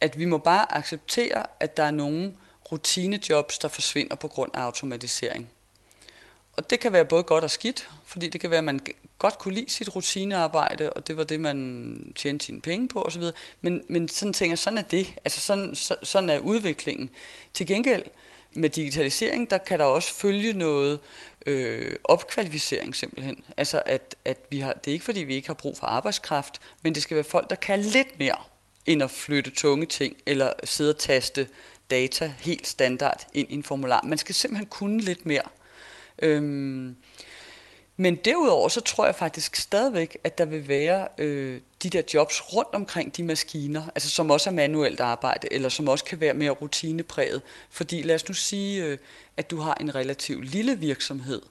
At 0.00 0.18
vi 0.18 0.24
må 0.24 0.38
bare 0.38 0.76
acceptere, 0.76 1.46
at 1.60 1.76
der 1.76 1.82
er 1.82 1.90
nogle 1.90 2.32
rutinejobs, 2.72 3.58
der 3.58 3.68
forsvinder 3.68 4.16
på 4.16 4.28
grund 4.28 4.50
af 4.54 4.60
automatisering. 4.60 5.48
Og 6.58 6.70
det 6.70 6.80
kan 6.80 6.92
være 6.92 7.04
både 7.04 7.22
godt 7.22 7.44
og 7.44 7.50
skidt, 7.50 7.88
fordi 8.04 8.28
det 8.28 8.40
kan 8.40 8.50
være, 8.50 8.58
at 8.58 8.64
man 8.64 8.80
godt 9.18 9.38
kunne 9.38 9.54
lide 9.54 9.70
sit 9.70 9.96
rutinearbejde, 9.96 10.92
og 10.92 11.06
det 11.06 11.16
var 11.16 11.24
det, 11.24 11.40
man 11.40 12.12
tjente 12.16 12.46
sine 12.46 12.60
penge 12.60 12.88
på 12.88 13.02
osv. 13.02 13.22
Men, 13.60 13.82
men 13.88 14.08
sådan 14.08 14.32
tænker 14.32 14.56
sådan 14.56 14.78
er 14.78 14.82
det. 14.82 15.14
Altså 15.24 15.40
sådan, 15.40 15.74
så, 15.74 15.96
sådan 16.02 16.30
er 16.30 16.38
udviklingen. 16.38 17.10
Til 17.54 17.66
gengæld 17.66 18.02
med 18.52 18.70
digitalisering, 18.70 19.50
der 19.50 19.58
kan 19.58 19.78
der 19.78 19.84
også 19.84 20.14
følge 20.14 20.52
noget 20.52 21.00
øh, 21.46 21.96
opkvalificering 22.04 22.96
simpelthen. 22.96 23.44
Altså 23.56 23.82
at, 23.86 24.16
at 24.24 24.38
vi 24.50 24.58
har, 24.58 24.72
det 24.72 24.90
er 24.90 24.92
ikke 24.92 25.04
fordi, 25.04 25.20
vi 25.20 25.34
ikke 25.34 25.48
har 25.48 25.54
brug 25.54 25.78
for 25.78 25.86
arbejdskraft, 25.86 26.60
men 26.82 26.94
det 26.94 27.02
skal 27.02 27.14
være 27.14 27.24
folk, 27.24 27.50
der 27.50 27.56
kan 27.56 27.78
lidt 27.78 28.18
mere 28.18 28.36
end 28.86 29.02
at 29.02 29.10
flytte 29.10 29.50
tunge 29.50 29.86
ting, 29.86 30.16
eller 30.26 30.52
sidde 30.64 30.90
og 30.90 30.98
taste 30.98 31.48
data 31.90 32.32
helt 32.38 32.66
standard 32.66 33.26
ind 33.34 33.50
i 33.50 33.54
en 33.54 33.62
formular. 33.62 34.02
Man 34.04 34.18
skal 34.18 34.34
simpelthen 34.34 34.66
kunne 34.66 35.00
lidt 35.00 35.26
mere. 35.26 35.42
Øhm, 36.22 36.96
men 37.96 38.16
derudover 38.16 38.68
så 38.68 38.80
tror 38.80 39.04
jeg 39.04 39.14
faktisk 39.14 39.56
stadigvæk, 39.56 40.18
at 40.24 40.38
der 40.38 40.44
vil 40.44 40.68
være 40.68 41.08
øh, 41.18 41.60
de 41.82 41.90
der 41.90 42.02
jobs 42.14 42.54
rundt 42.54 42.74
omkring 42.74 43.16
de 43.16 43.22
maskiner, 43.22 43.82
altså 43.94 44.10
som 44.10 44.30
også 44.30 44.50
er 44.50 44.54
manuelt 44.54 45.00
arbejde, 45.00 45.52
eller 45.52 45.68
som 45.68 45.88
også 45.88 46.04
kan 46.04 46.20
være 46.20 46.34
mere 46.34 46.50
rutinepræget. 46.50 47.42
Fordi 47.70 48.02
lad 48.02 48.14
os 48.14 48.28
nu 48.28 48.34
sige, 48.34 48.84
øh, 48.84 48.98
at 49.36 49.50
du 49.50 49.60
har 49.60 49.74
en 49.80 49.94
relativt 49.94 50.44
lille 50.44 50.78
virksomhed, 50.78 51.42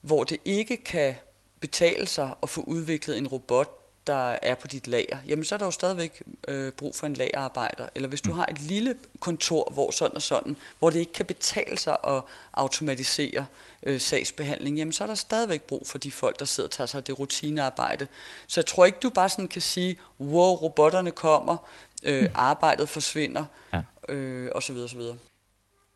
hvor 0.00 0.24
det 0.24 0.38
ikke 0.44 0.76
kan 0.76 1.14
betale 1.60 2.06
sig 2.06 2.34
at 2.42 2.48
få 2.48 2.60
udviklet 2.60 3.18
en 3.18 3.28
robot, 3.28 3.85
der 4.06 4.38
er 4.42 4.54
på 4.54 4.66
dit 4.66 4.86
lager, 4.86 5.18
jamen 5.26 5.44
så 5.44 5.54
er 5.54 5.58
der 5.58 5.66
jo 5.66 5.70
stadigvæk 5.70 6.22
øh, 6.48 6.72
brug 6.72 6.94
for 6.94 7.06
en 7.06 7.14
lagerarbejder. 7.14 7.88
Eller 7.94 8.08
hvis 8.08 8.20
du 8.20 8.30
mm. 8.30 8.38
har 8.38 8.46
et 8.50 8.60
lille 8.60 8.94
kontor, 9.20 9.70
hvor 9.72 9.90
sådan 9.90 10.16
og 10.16 10.22
sådan, 10.22 10.56
hvor 10.78 10.90
det 10.90 10.98
ikke 10.98 11.12
kan 11.12 11.26
betale 11.26 11.78
sig 11.78 11.96
at 12.06 12.22
automatisere 12.54 13.46
øh, 13.82 14.00
sagsbehandling, 14.00 14.76
jamen 14.76 14.92
så 14.92 15.04
er 15.04 15.08
der 15.08 15.14
stadigvæk 15.14 15.62
brug 15.62 15.86
for 15.86 15.98
de 15.98 16.10
folk, 16.10 16.38
der 16.38 16.44
sidder 16.44 16.66
og 16.68 16.70
tager 16.70 16.86
sig 16.86 16.98
af 16.98 17.04
det 17.04 17.18
rutinearbejde. 17.18 18.06
Så 18.46 18.60
jeg 18.60 18.66
tror 18.66 18.84
ikke, 18.84 18.98
du 19.02 19.10
bare 19.10 19.28
sådan 19.28 19.48
kan 19.48 19.62
sige, 19.62 19.96
wow, 20.20 20.54
robotterne 20.54 21.10
kommer, 21.10 21.56
øh, 22.02 22.22
mm. 22.22 22.28
arbejdet 22.34 22.88
forsvinder, 22.88 23.44
ja. 23.72 23.82
øh, 24.14 24.50
og 24.54 24.62
så 24.62 24.72
videre, 24.72 24.86
og 24.86 24.90
så 24.90 24.96
videre. 24.96 25.16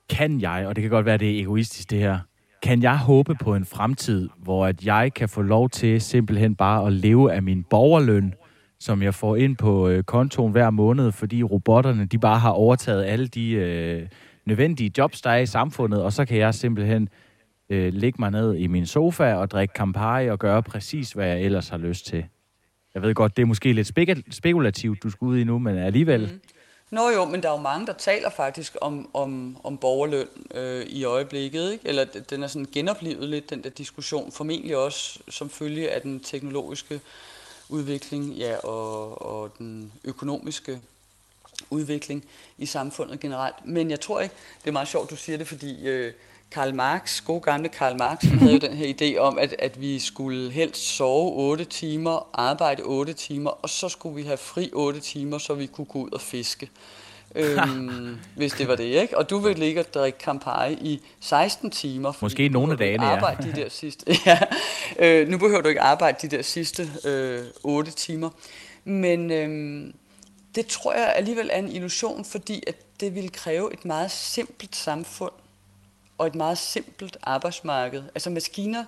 Kan 0.09 0.41
jeg, 0.41 0.67
og 0.67 0.77
det 0.77 0.83
kan 0.83 0.91
godt 0.91 1.07
være, 1.07 1.19
det 1.19 1.37
er 1.37 1.41
egoistisk 1.41 1.91
det 1.91 1.99
her, 1.99 2.19
kan 2.63 2.83
jeg 2.83 2.99
håbe 2.99 3.35
på 3.35 3.55
en 3.55 3.65
fremtid, 3.65 4.29
hvor 4.39 4.67
at 4.67 4.85
jeg 4.85 5.15
kan 5.15 5.29
få 5.29 5.43
lov 5.43 5.71
til 5.71 6.01
simpelthen 6.01 6.55
bare 6.55 6.87
at 6.87 6.93
leve 6.93 7.33
af 7.33 7.43
min 7.43 7.65
borgerløn, 7.71 8.35
som 8.79 9.03
jeg 9.03 9.15
får 9.15 9.37
ind 9.37 9.57
på 9.57 9.89
øh, 9.89 10.05
kontoen 10.05 10.53
hver 10.53 10.71
måned, 10.71 11.13
fordi 11.13 11.43
robotterne 11.43 12.05
de 12.05 12.19
bare 12.19 12.39
har 12.39 12.51
overtaget 12.51 13.05
alle 13.05 13.27
de 13.27 13.51
øh, 13.51 14.09
nødvendige 14.47 14.93
jobs, 14.99 15.23
der 15.23 15.31
er 15.31 15.39
i 15.39 15.47
samfundet, 15.47 16.03
og 16.03 16.13
så 16.13 16.25
kan 16.25 16.37
jeg 16.39 16.55
simpelthen 16.55 17.09
øh, 17.71 17.93
ligge 17.93 18.17
mig 18.19 18.31
ned 18.31 18.55
i 18.55 18.67
min 18.67 18.87
sofa 18.87 19.35
og 19.35 19.51
drikke 19.51 19.73
Campari 19.77 20.31
og 20.31 20.39
gøre 20.39 20.63
præcis, 20.63 21.13
hvad 21.13 21.27
jeg 21.27 21.43
ellers 21.43 21.69
har 21.69 21.79
lyst 21.79 22.07
til. 22.07 22.25
Jeg 22.95 23.03
ved 23.03 23.15
godt, 23.15 23.37
det 23.37 23.43
er 23.43 23.47
måske 23.47 23.73
lidt 23.73 23.93
spekulativt, 24.31 25.03
du 25.03 25.11
skal 25.11 25.25
ud 25.25 25.39
i 25.39 25.45
nu, 25.45 25.59
men 25.59 25.77
alligevel... 25.77 26.21
Mm. 26.21 26.41
Nå 26.91 27.11
jo, 27.11 27.25
men 27.25 27.43
der 27.43 27.49
er 27.49 27.53
jo 27.53 27.59
mange, 27.59 27.87
der 27.87 27.93
taler 27.93 28.31
faktisk 28.31 28.77
om, 28.81 29.11
om, 29.15 29.57
om 29.65 29.79
borgerløn 29.79 30.29
øh, 30.55 30.87
i 30.87 31.05
øjeblikket. 31.05 31.73
Ikke? 31.73 31.89
Eller 31.89 32.05
den 32.05 32.43
er 32.43 32.47
sådan 32.47 32.69
genoplevet 32.73 33.29
lidt, 33.29 33.51
den 33.51 33.65
der 33.65 33.71
diskussion. 33.71 34.33
Formentlig 34.33 34.77
også 34.77 35.19
som 35.29 35.51
følge 35.51 35.91
af 35.91 36.03
den 36.03 36.21
teknologiske 36.21 37.01
udvikling 37.69 38.33
ja, 38.33 38.57
og, 38.57 39.23
og 39.23 39.59
den 39.59 39.93
økonomiske 40.05 40.81
udvikling 41.71 42.25
i 42.59 42.67
samfundet 42.67 43.21
generelt. 43.21 43.67
Men 43.67 43.91
jeg 43.91 44.01
tror 44.01 44.21
ikke, 44.21 44.35
det 44.63 44.69
er 44.69 44.73
meget 44.73 44.89
sjovt, 44.89 45.11
du 45.11 45.17
siger 45.17 45.39
det, 45.39 45.49
fordi 45.49 45.89
øh, 45.89 46.13
Karl 46.51 46.75
Marx, 46.75 47.25
god 47.25 47.41
gamle 47.41 47.69
Karl 47.69 47.97
Marx, 47.99 48.25
havde 48.25 48.53
jo 48.53 48.59
den 48.59 48.73
her 48.73 48.95
idé 48.95 49.19
om, 49.19 49.39
at, 49.39 49.55
at 49.59 49.81
vi 49.81 49.99
skulle 49.99 50.51
helst 50.51 50.97
sove 50.97 51.33
8 51.33 51.65
timer, 51.65 52.29
arbejde 52.33 52.83
8 52.83 53.13
timer, 53.13 53.51
og 53.51 53.69
så 53.69 53.89
skulle 53.89 54.17
vi 54.17 54.23
have 54.23 54.37
fri 54.37 54.71
8 54.73 55.01
timer, 55.01 55.39
så 55.39 55.55
vi 55.55 55.67
kunne 55.67 55.85
gå 55.85 55.99
ud 55.99 56.11
og 56.11 56.21
fiske. 56.21 56.71
øhm, 57.35 58.17
hvis 58.37 58.53
det 58.53 58.69
var 58.69 58.77
det, 58.77 58.85
ikke? 58.85 59.19
Og 59.19 59.31
du 59.31 59.39
vil 59.39 59.59
ligge 59.59 59.81
og 59.81 59.95
drikke 59.95 60.19
Campari 60.19 60.73
i 60.73 61.01
16 61.21 61.71
timer. 61.71 62.13
Måske 62.21 62.49
nogle 62.49 62.73
af 62.73 62.79
dagene, 62.79 63.07
ja. 63.07 63.17
arbejde 63.17 63.53
de 63.53 63.61
der 63.63 63.69
sidste, 63.69 64.17
ja. 64.27 64.39
Øh, 64.99 65.29
nu 65.29 65.39
behøver 65.39 65.61
du 65.61 65.69
ikke 65.69 65.81
arbejde 65.81 66.29
de 66.29 66.37
der 66.37 66.43
sidste 66.43 66.91
øh, 67.05 67.41
8 67.63 67.91
timer. 67.91 68.31
Men 68.85 69.31
øh, 69.31 69.93
det 70.55 70.67
tror 70.67 70.93
jeg 70.93 71.13
alligevel 71.17 71.51
er 71.53 71.59
en 71.59 71.73
illusion, 71.73 72.25
fordi 72.25 72.63
at 72.67 73.01
det 73.01 73.15
ville 73.15 73.29
kræve 73.29 73.73
et 73.73 73.85
meget 73.85 74.11
simpelt 74.11 74.77
samfund, 74.77 75.33
og 76.21 76.27
et 76.27 76.35
meget 76.35 76.59
simpelt 76.59 77.17
arbejdsmarked. 77.23 78.03
Altså 78.15 78.31
maskiner, 78.31 78.85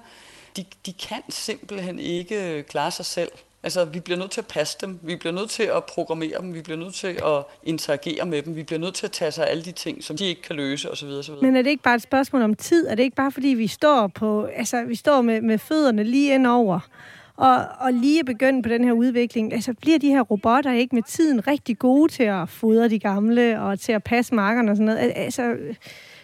de, 0.56 0.64
de 0.86 0.92
kan 0.92 1.22
simpelthen 1.28 1.98
ikke 1.98 2.58
øh, 2.58 2.64
klare 2.64 2.90
sig 2.90 3.04
selv. 3.04 3.30
Altså, 3.62 3.84
vi 3.84 4.00
bliver 4.00 4.18
nødt 4.18 4.30
til 4.30 4.40
at 4.40 4.46
passe 4.46 4.78
dem, 4.80 4.98
vi 5.02 5.16
bliver 5.16 5.32
nødt 5.32 5.50
til 5.50 5.62
at 5.62 5.84
programmere 5.84 6.38
dem, 6.40 6.54
vi 6.54 6.62
bliver 6.62 6.78
nødt 6.78 6.94
til 6.94 7.06
at 7.06 7.44
interagere 7.62 8.26
med 8.26 8.42
dem, 8.42 8.56
vi 8.56 8.62
bliver 8.62 8.80
nødt 8.80 8.94
til 8.94 9.06
at 9.06 9.12
tage 9.12 9.30
sig 9.30 9.46
af 9.46 9.50
alle 9.50 9.64
de 9.64 9.72
ting, 9.72 10.04
som 10.04 10.16
de 10.16 10.26
ikke 10.26 10.42
kan 10.42 10.56
løse 10.56 10.90
osv. 10.90 11.08
osv. 11.08 11.34
Men 11.42 11.56
er 11.56 11.62
det 11.62 11.70
ikke 11.70 11.82
bare 11.82 11.94
et 11.94 12.02
spørgsmål 12.02 12.42
om 12.42 12.54
tid? 12.54 12.86
Er 12.86 12.94
det 12.94 13.02
ikke 13.02 13.16
bare 13.16 13.32
fordi, 13.32 13.48
vi 13.48 13.66
står 13.66 14.06
på, 14.06 14.44
altså, 14.44 14.84
vi 14.84 14.94
står 14.94 15.22
med, 15.22 15.40
med 15.40 15.58
fødderne 15.58 16.04
lige 16.04 16.34
ind 16.34 16.46
over, 16.46 16.80
og, 17.36 17.64
og 17.78 17.92
lige 17.92 18.24
begynde 18.24 18.62
på 18.62 18.68
den 18.68 18.84
her 18.84 18.92
udvikling, 18.92 19.52
altså 19.52 19.74
bliver 19.80 19.98
de 19.98 20.08
her 20.08 20.20
robotter 20.20 20.72
ikke 20.72 20.94
med 20.94 21.02
tiden 21.02 21.46
rigtig 21.46 21.78
gode 21.78 22.12
til 22.12 22.22
at 22.22 22.48
fodre 22.48 22.88
de 22.88 22.98
gamle, 22.98 23.60
og 23.60 23.80
til 23.80 23.92
at 23.92 24.04
passe 24.04 24.34
markerne 24.34 24.70
og 24.70 24.76
sådan 24.76 24.86
noget? 24.86 25.12
Altså, 25.16 25.56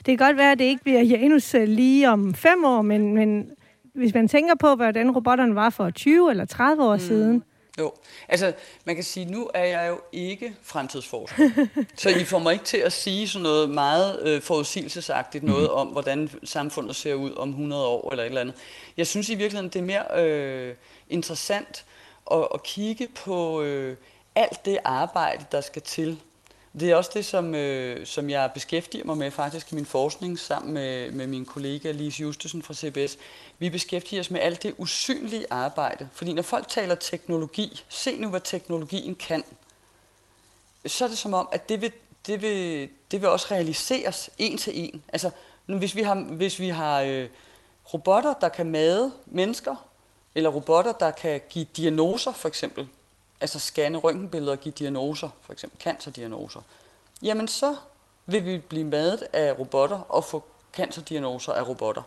det 0.07 0.19
kan 0.19 0.27
godt 0.27 0.37
være, 0.37 0.53
at 0.53 0.59
det 0.59 0.65
ikke 0.65 0.83
bliver 0.83 1.03
Janus 1.03 1.55
øh, 1.55 1.69
lige 1.69 2.11
om 2.11 2.35
fem 2.35 2.65
år, 2.65 2.83
men, 2.83 3.15
men 3.15 3.51
hvis 3.95 4.15
man 4.15 4.29
tænker 4.29 4.55
på, 4.55 4.75
hvordan 4.75 5.11
robotterne 5.11 5.55
var 5.55 5.71
for 5.71 5.91
20 5.91 6.31
eller 6.31 6.45
30 6.45 6.85
år 6.85 6.95
mm. 6.95 7.01
siden, 7.01 7.43
jo, 7.79 7.93
altså 8.29 8.53
man 8.85 8.95
kan 8.95 9.05
sige, 9.05 9.27
nu 9.27 9.51
er 9.55 9.65
jeg 9.65 9.89
jo 9.89 10.01
ikke 10.13 10.55
fremtidsforsker, 10.63 11.51
så 11.97 12.09
I 12.09 12.25
får 12.25 12.39
mig 12.39 12.53
ikke 12.53 12.65
til 12.65 12.77
at 12.77 12.93
sige 12.93 13.29
sådan 13.29 13.43
noget 13.43 13.71
meget 13.71 14.21
øh, 14.23 14.43
forudsigelsesagtigt 14.43 15.45
noget 15.45 15.71
om, 15.71 15.89
hvordan 15.89 16.31
samfundet 16.45 16.97
ser 16.97 17.15
ud 17.15 17.33
om 17.37 17.49
100 17.49 17.87
år 17.87 18.11
eller 18.11 18.25
et 18.25 18.29
eller 18.29 18.41
andet. 18.41 18.55
Jeg 18.97 19.07
synes 19.07 19.29
i 19.29 19.35
virkeligheden, 19.35 19.71
det 19.71 19.79
er 19.79 19.85
mere 19.85 20.25
øh, 20.25 20.75
interessant 21.09 21.85
at, 22.31 22.49
at 22.55 22.63
kigge 22.63 23.09
på 23.25 23.63
øh, 23.63 23.97
alt 24.35 24.65
det 24.65 24.79
arbejde, 24.85 25.45
der 25.53 25.61
skal 25.61 25.83
til 25.83 26.21
det 26.81 26.91
er 26.91 26.97
også 26.97 27.11
det, 27.15 27.25
som, 27.25 27.55
øh, 27.55 28.07
som 28.07 28.31
jeg 28.31 28.51
beskæftiger 28.55 29.05
mig 29.05 29.19
med 29.19 29.31
faktisk 29.31 29.73
i 29.73 29.75
min 29.75 29.87
forskning 29.87 30.39
sammen 30.39 30.75
med, 30.75 31.11
med 31.11 31.27
min 31.27 31.45
kollega 31.45 31.91
Lise 31.91 32.23
Justesen 32.23 32.63
fra 32.63 32.75
CBS. 32.75 33.19
Vi 33.59 33.71
beskæftiger 33.71 34.21
os 34.21 34.31
med 34.31 34.41
alt 34.41 34.63
det 34.63 34.75
usynlige 34.79 35.47
arbejde. 35.51 36.09
Fordi 36.13 36.33
når 36.33 36.43
folk 36.43 36.69
taler 36.69 36.95
teknologi, 36.95 37.85
se 37.89 38.17
nu 38.17 38.29
hvad 38.29 38.41
teknologien 38.41 39.15
kan, 39.15 39.45
så 40.87 41.05
er 41.05 41.09
det 41.09 41.19
som 41.19 41.35
om, 41.35 41.49
at 41.53 41.69
det 41.69 41.81
vil, 41.81 41.93
det 42.27 42.43
vil, 42.43 42.89
det 43.11 43.21
vil 43.21 43.29
også 43.29 43.47
realiseres 43.51 44.31
en 44.39 44.59
til 44.59 44.73
en. 44.81 45.03
Altså, 45.09 45.31
hvis 45.67 45.97
vi 45.97 46.03
har, 46.03 46.15
hvis 46.15 46.61
vi 46.61 46.69
har 46.69 47.01
øh, 47.01 47.29
robotter, 47.95 48.35
der 48.41 48.49
kan 48.49 48.71
made 48.71 49.13
mennesker, 49.27 49.89
eller 50.35 50.51
robotter, 50.51 50.93
der 50.93 51.11
kan 51.11 51.41
give 51.51 51.67
diagnoser 51.77 52.33
for 52.33 52.49
eksempel, 52.49 52.89
altså 53.41 53.59
scanne 53.59 53.99
røntgenbilleder 53.99 54.53
og 54.53 54.61
give 54.61 54.73
diagnoser, 54.79 55.29
for 55.43 55.53
eksempel 55.53 55.81
cancerdiagnoser, 55.81 56.61
jamen 57.23 57.49
så 57.49 57.77
vil 58.27 58.45
vi 58.45 58.59
blive 58.59 58.85
madet 58.85 59.23
af 59.33 59.59
robotter 59.59 59.99
og 59.99 60.25
få 60.25 60.45
cancerdiagnoser 60.73 61.53
af 61.53 61.69
robotter. 61.69 62.03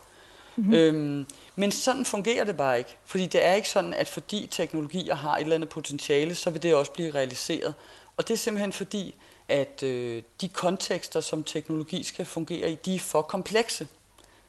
Mm-hmm. 0.56 0.74
Øhm, 0.74 1.28
men 1.56 1.72
sådan 1.72 2.06
fungerer 2.06 2.44
det 2.44 2.58
bare 2.58 2.78
ikke. 2.78 2.98
Fordi 3.06 3.26
det 3.26 3.46
er 3.46 3.54
ikke 3.54 3.70
sådan, 3.70 3.94
at 3.94 4.08
fordi 4.08 4.48
teknologier 4.52 5.16
har 5.16 5.36
et 5.36 5.42
eller 5.42 5.56
andet 5.56 5.70
potentiale, 5.70 6.36
så 6.36 6.50
vil 6.50 6.64
det 6.64 6.76
også 6.76 6.92
blive 6.92 7.12
realiseret. 7.12 7.74
Og 8.18 8.28
det 8.28 8.34
er 8.34 8.38
simpelthen 8.38 8.74
fordi, 8.74 9.16
at 9.48 9.84
øh, 9.84 10.24
de 10.42 10.50
kontekster, 10.50 11.22
som 11.22 11.44
teknologi 11.44 12.04
skal 12.04 12.26
fungere 12.26 12.72
i, 12.72 12.76
de 12.76 12.96
er 12.96 13.00
for 13.00 13.22
komplekse. 13.22 13.88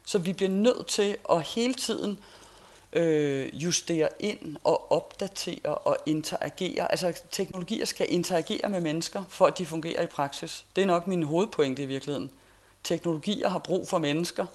Så 0.07 0.18
vi 0.18 0.33
bliver 0.33 0.51
nødt 0.51 0.87
til 0.87 1.16
at 1.31 1.42
hele 1.42 1.75
tiden 1.75 2.18
øh, 2.92 3.62
justere 3.64 4.09
ind 4.20 4.57
og 4.64 4.92
opdatere 4.92 5.74
og 5.74 5.96
interagere. 6.07 6.90
Altså 6.90 7.22
teknologier 7.31 7.85
skal 7.85 8.07
interagere 8.11 8.68
med 8.68 8.81
mennesker, 8.81 9.24
for 9.28 9.46
at 9.46 9.59
de 9.59 9.66
fungerer 9.66 10.02
i 10.02 10.07
praksis. 10.07 10.64
Det 10.76 10.83
er 10.83 10.87
nok 10.87 11.07
min 11.07 11.22
hovedpointe 11.22 11.83
i 11.83 11.87
virkeligheden. 11.87 12.31
Teknologier 12.85 13.48
har 13.48 13.59
brug 13.59 13.88
for 13.88 13.98
mennesker. 13.98 14.46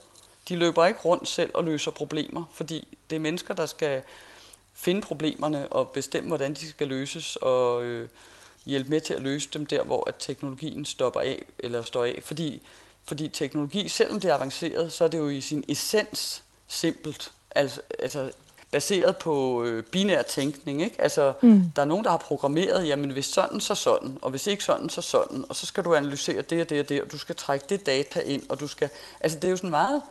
De 0.49 0.55
løber 0.55 0.85
ikke 0.85 0.99
rundt 0.99 1.27
selv 1.27 1.51
og 1.53 1.63
løser 1.63 1.91
problemer, 1.91 2.43
fordi 2.53 2.97
det 3.09 3.15
er 3.15 3.19
mennesker, 3.19 3.53
der 3.53 3.65
skal 3.65 4.01
finde 4.73 5.01
problemerne 5.01 5.67
og 5.67 5.89
bestemme, 5.89 6.27
hvordan 6.27 6.53
de 6.53 6.69
skal 6.69 6.87
løses 6.87 7.35
og 7.35 7.83
øh, 7.83 8.09
hjælpe 8.65 8.89
med 8.89 9.01
til 9.01 9.13
at 9.13 9.21
løse 9.21 9.49
dem 9.53 9.65
der, 9.65 9.83
hvor 9.83 10.09
at 10.09 10.15
teknologien 10.19 10.85
stopper 10.85 11.19
af 11.19 11.45
eller 11.59 11.81
står 11.81 12.05
af. 12.05 12.19
Fordi, 12.23 12.61
fordi 13.05 13.27
teknologi, 13.27 13.89
selvom 13.89 14.19
det 14.19 14.31
er 14.31 14.35
avanceret, 14.35 14.93
så 14.93 15.03
er 15.03 15.07
det 15.07 15.17
jo 15.17 15.29
i 15.29 15.41
sin 15.41 15.63
essens 15.67 16.43
simpelt 16.67 17.31
altså, 17.55 17.81
altså 17.99 18.31
baseret 18.71 19.17
på 19.17 19.63
øh, 19.63 19.83
binær 19.83 20.21
tænkning. 20.21 20.81
Ikke? 20.81 21.01
Altså, 21.01 21.33
mm. 21.41 21.71
Der 21.75 21.81
er 21.81 21.85
nogen, 21.85 22.03
der 22.03 22.09
har 22.09 22.17
programmeret, 22.17 22.87
jamen 22.87 23.09
hvis 23.09 23.25
sådan, 23.25 23.59
så 23.59 23.75
sådan, 23.75 24.17
og 24.21 24.29
hvis 24.29 24.47
ikke 24.47 24.63
sådan, 24.63 24.89
så 24.89 25.01
sådan, 25.01 25.45
og 25.49 25.55
så 25.55 25.65
skal 25.65 25.83
du 25.83 25.95
analysere 25.95 26.41
det 26.41 26.61
og 26.61 26.69
det 26.69 26.79
og 26.79 26.89
det, 26.89 27.01
og 27.01 27.11
du 27.11 27.17
skal 27.17 27.35
trække 27.35 27.65
det 27.69 27.85
data 27.85 28.19
ind, 28.19 28.43
og 28.49 28.59
du 28.59 28.67
skal... 28.67 28.89
Altså 29.19 29.39
det 29.39 29.47
er 29.47 29.51
jo 29.51 29.57
sådan 29.57 29.69
meget 29.69 30.01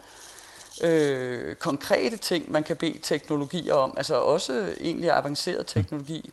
øh, 0.83 1.55
konkrete 1.55 2.17
ting, 2.17 2.53
man 2.53 2.63
kan 2.63 2.77
bede 2.77 2.99
teknologier 3.03 3.75
om, 3.75 3.95
altså 3.97 4.15
også 4.15 4.75
egentlig 4.81 5.11
avanceret 5.11 5.67
teknologi. 5.67 6.31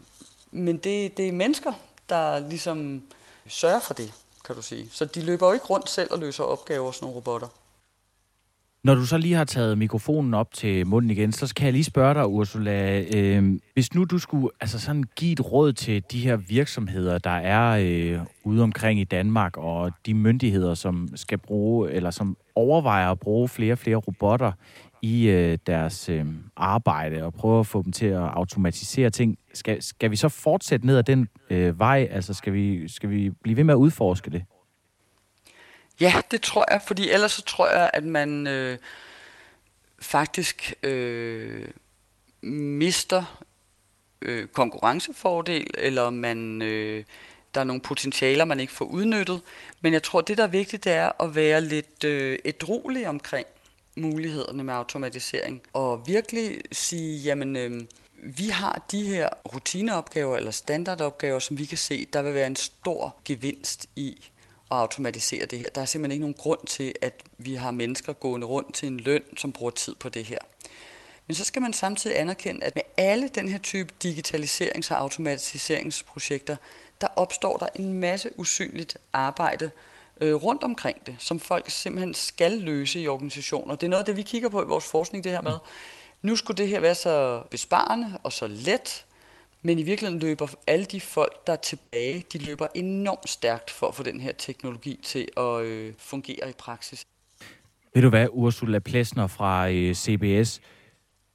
Men 0.52 0.78
det, 0.78 1.18
det 1.18 1.28
er 1.28 1.32
mennesker, 1.32 1.74
der 2.10 2.40
ligesom 2.40 3.04
sørger 3.48 3.80
for 3.80 3.94
det. 3.94 4.14
kan 4.46 4.56
du 4.56 4.62
sige. 4.62 4.90
Så 4.92 5.06
de 5.06 5.22
løber 5.22 5.48
jo 5.48 5.54
ikke 5.54 5.66
rundt 5.66 5.90
selv 5.90 6.12
og 6.12 6.20
løser 6.20 6.44
opgaver, 6.44 6.92
sådan 6.92 7.06
nogle 7.06 7.16
robotter. 7.16 7.48
Når 8.84 8.96
du 8.96 9.06
så 9.06 9.18
lige 9.18 9.36
har 9.36 9.44
taget 9.44 9.78
mikrofonen 9.78 10.34
op 10.34 10.54
til 10.54 10.88
munden 10.88 11.12
igen, 11.12 11.32
så 11.32 11.54
kan 11.56 11.66
jeg 11.66 11.74
lige 11.74 11.84
spørge 11.84 12.14
dig, 12.14 12.28
Ursula. 12.28 13.04
Øh, 13.16 13.60
hvis 13.74 13.94
nu 13.94 14.04
du 14.04 14.18
skulle 14.20 14.50
altså 14.62 14.80
sådan 14.80 15.04
give 15.16 15.32
et 15.32 15.52
råd 15.52 15.74
til 15.74 16.04
de 16.12 16.20
her 16.20 16.36
virksomheder, 16.36 17.18
der 17.18 17.30
er 17.30 17.78
øh, 17.82 18.20
ude 18.44 18.64
omkring 18.64 19.00
i 19.00 19.04
Danmark, 19.04 19.58
og 19.58 19.92
de 20.06 20.14
myndigheder, 20.14 20.74
som 20.74 21.08
skal 21.16 21.38
bruge, 21.38 21.92
eller 21.92 22.12
som 22.12 22.38
overvejer 22.56 23.12
at 23.12 23.20
bruge 23.20 23.48
flere 23.48 23.74
og 23.74 23.78
flere 23.78 23.96
robotter 23.96 24.52
i 25.02 25.28
øh, 25.28 25.58
deres 25.68 26.10
øh, 26.10 26.26
arbejde, 26.58 27.24
og 27.24 27.34
prøve 27.34 27.60
at 27.60 27.68
få 27.68 27.82
dem 27.82 27.92
til 27.92 28.06
at 28.06 28.30
automatisere 28.34 29.10
ting, 29.10 29.38
skal, 29.54 29.82
skal 29.82 30.12
vi 30.12 30.16
så 30.16 30.30
fortsætte 30.30 30.86
ned 30.86 30.98
ad 30.98 31.04
den 31.04 31.28
øh, 31.50 31.80
vej? 31.80 32.08
Altså 32.12 32.34
skal 32.34 32.54
vi, 32.54 32.88
skal 32.88 33.10
vi 33.10 33.30
blive 33.44 33.58
ved 33.58 33.64
med 33.64 33.74
at 33.74 33.78
udforske 33.78 34.32
det? 34.32 34.44
Ja, 36.04 36.22
det 36.32 36.42
tror 36.42 36.66
jeg, 36.72 36.82
fordi 36.88 37.10
ellers 37.10 37.32
så 37.32 37.42
tror 37.42 37.70
jeg, 37.70 37.90
at 37.94 38.04
man 38.04 38.48
øh, 38.48 38.78
faktisk 40.00 40.74
øh, 40.84 41.68
mister 42.82 43.44
øh, 44.22 44.48
konkurrencefordel, 44.48 45.68
eller 45.78 46.10
man 46.10 46.62
øh, 46.62 47.04
der 47.54 47.62
er 47.62 47.66
nogle 47.66 47.82
potentialer, 47.82 48.46
man 48.46 48.60
ikke 48.60 48.74
får 48.74 48.86
udnyttet. 48.86 49.42
Men 49.82 49.94
jeg 49.94 50.04
tror, 50.04 50.22
det 50.22 50.38
der 50.38 50.44
er 50.44 50.48
vigtigt, 50.48 50.84
det 50.84 50.92
er 50.92 51.22
at 51.24 51.36
være 51.36 51.62
lidt 51.62 52.04
øh, 52.04 52.40
edrolig 52.46 53.08
omkring 53.08 53.48
mulighederne 53.96 54.64
med 54.64 54.74
automatisering, 54.74 55.62
og 55.74 56.08
virkelig 56.08 56.62
sige, 56.72 57.18
jamen, 57.20 57.56
øh, 57.56 57.82
vi 58.24 58.48
har 58.48 58.86
de 58.92 59.04
her 59.04 59.30
rutineopgaver 59.54 60.38
eller 60.38 60.52
standardopgaver, 60.52 61.40
som 61.40 61.58
vi 61.58 61.66
kan 61.66 61.78
se, 61.78 62.08
der 62.14 62.22
vil 62.22 62.34
være 62.34 62.48
en 62.48 62.56
stor 62.56 63.16
gevinst 63.26 63.88
i 63.96 64.30
at 64.74 64.80
automatisere 64.80 65.46
det 65.46 65.60
her. 65.60 65.66
Der 65.76 65.82
er 65.82 65.86
simpelthen 65.86 66.12
ikke 66.12 66.22
nogen 66.22 66.34
grund 66.34 66.68
til, 66.68 66.94
at 67.02 67.14
vi 67.38 67.56
har 67.56 67.72
mennesker 67.72 68.14
gående 68.14 68.48
rundt 68.48 68.74
til 68.74 68.88
en 68.88 69.00
løn, 69.00 69.24
som 69.38 69.52
bruger 69.52 69.72
tid 69.72 69.96
på 69.96 70.10
det 70.10 70.26
her. 70.26 70.40
Men 71.28 71.36
så 71.36 71.44
skal 71.44 71.62
man 71.62 71.74
samtidig 71.74 72.20
anerkende, 72.20 72.66
at 72.66 72.76
med 72.76 72.84
alle 72.98 73.28
den 73.28 73.48
her 73.48 73.58
type 73.58 73.94
digitaliserings- 74.04 74.92
og 74.92 75.00
automatiseringsprojekter, 75.00 76.56
der 77.02 77.08
opstår 77.16 77.58
der 77.58 77.68
en 77.76 77.94
masse 77.94 78.30
usynligt 78.38 78.98
arbejde 79.14 79.72
øh, 80.22 80.36
rundt 80.36 80.64
omkring 80.64 81.06
det, 81.06 81.16
som 81.20 81.40
folk 81.40 81.70
simpelthen 81.70 82.14
skal 82.14 82.52
løse 82.52 83.02
i 83.02 83.08
organisationer. 83.08 83.76
Det 83.76 83.88
er 83.88 83.90
noget 83.90 84.02
af 84.02 84.06
det, 84.06 84.18
vi 84.18 84.22
kigger 84.22 84.50
på 84.50 84.62
i 84.64 84.66
vores 84.66 84.86
forskning, 84.86 85.24
det 85.24 85.32
her 85.32 85.42
med. 85.42 85.58
Nu 86.22 86.36
skulle 86.36 86.58
det 86.58 86.68
her 86.68 86.80
være 86.80 86.96
så 86.96 87.44
besparende 87.52 88.20
og 88.24 88.34
så 88.34 88.48
let, 88.48 89.06
men 89.64 89.80
i 89.80 89.84
virkeligheden 89.84 90.20
løber 90.20 90.48
alle 90.68 90.86
de 90.86 91.02
folk, 91.02 91.48
der 91.48 91.54
er 91.54 91.58
tilbage, 91.58 92.24
de 92.34 92.38
løber 92.38 92.68
enormt 92.76 93.30
stærkt 93.30 93.70
for 93.70 93.88
at 93.88 93.96
få 93.96 94.04
den 94.04 94.22
her 94.22 94.32
teknologi 94.38 95.00
til 95.04 95.28
at 95.38 95.62
øh, 95.62 95.94
fungere 95.98 96.50
i 96.50 96.54
praksis. 96.58 97.06
Ved 97.94 98.02
du 98.02 98.10
hvad, 98.10 98.28
Ursula 98.32 98.80
Plesner 98.80 99.28
fra 99.28 99.70
øh, 99.70 99.94
CBS, 99.94 100.62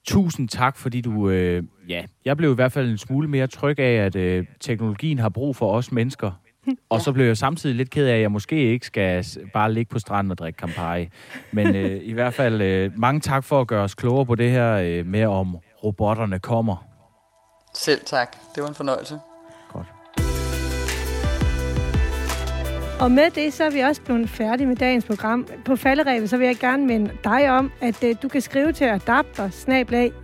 tusind 0.05 0.49
tak, 0.49 0.77
fordi 0.77 1.01
du, 1.01 1.31
øh, 1.31 1.63
ja, 1.89 2.05
jeg 2.25 2.37
blev 2.37 2.53
i 2.53 2.55
hvert 2.55 2.73
fald 2.73 2.91
en 2.91 2.99
smule 2.99 3.29
mere 3.29 3.47
tryg 3.47 3.79
af, 3.79 4.07
at 4.07 4.17
øh, 4.17 4.47
teknologien 4.61 5.19
har 5.19 5.29
brug 5.29 5.57
for 5.57 5.73
os 5.73 5.93
mennesker. 5.93 6.33
Og 6.91 7.01
så 7.01 7.13
blev 7.13 7.27
jeg 7.27 7.37
samtidig 7.37 7.77
lidt 7.77 7.91
ked 7.91 8.07
af, 8.07 8.15
at 8.15 8.21
jeg 8.21 8.33
måske 8.33 8.57
ikke 8.57 8.87
skal 8.87 9.25
bare 9.55 9.73
ligge 9.73 9.91
på 9.91 9.99
stranden 9.99 10.31
og 10.31 10.39
drikke 10.39 10.57
Campari. 10.57 11.09
Men 11.53 11.77
øh, 11.77 12.01
i 12.03 12.13
hvert 12.13 12.35
fald 12.35 12.63
øh, 12.63 12.99
mange 12.99 13.21
tak 13.21 13.45
for 13.45 13.61
at 13.61 13.67
gøre 13.67 13.85
os 13.85 13.95
klogere 13.95 14.27
på 14.27 14.35
det 14.35 14.51
her 14.51 14.75
øh, 14.75 15.07
med, 15.07 15.25
om 15.25 15.57
robotterne 15.85 16.39
kommer. 16.39 16.88
Selv 17.79 18.01
tak. 18.05 18.37
Det 18.55 18.63
var 18.63 18.69
en 18.69 18.75
fornøjelse. 18.75 19.21
Godt. 19.73 19.87
Og 23.01 23.11
med 23.11 23.31
det, 23.31 23.53
så 23.53 23.65
er 23.65 23.71
vi 23.71 23.81
også 23.81 24.03
blevet 24.03 24.31
færdige 24.31 24.67
med 24.67 24.77
dagens 24.77 25.05
program. 25.05 25.47
På 25.65 25.77
falderæbet, 25.77 26.31
så 26.31 26.37
vil 26.37 26.47
jeg 26.47 26.57
gerne 26.57 26.87
minde 26.87 27.11
dig 27.25 27.51
om, 27.51 27.73
at 27.81 28.05
uh, 28.05 28.11
du 28.23 28.29
kan 28.29 28.41
skrive 28.41 28.73
til 28.73 28.85
adapter 28.85 29.49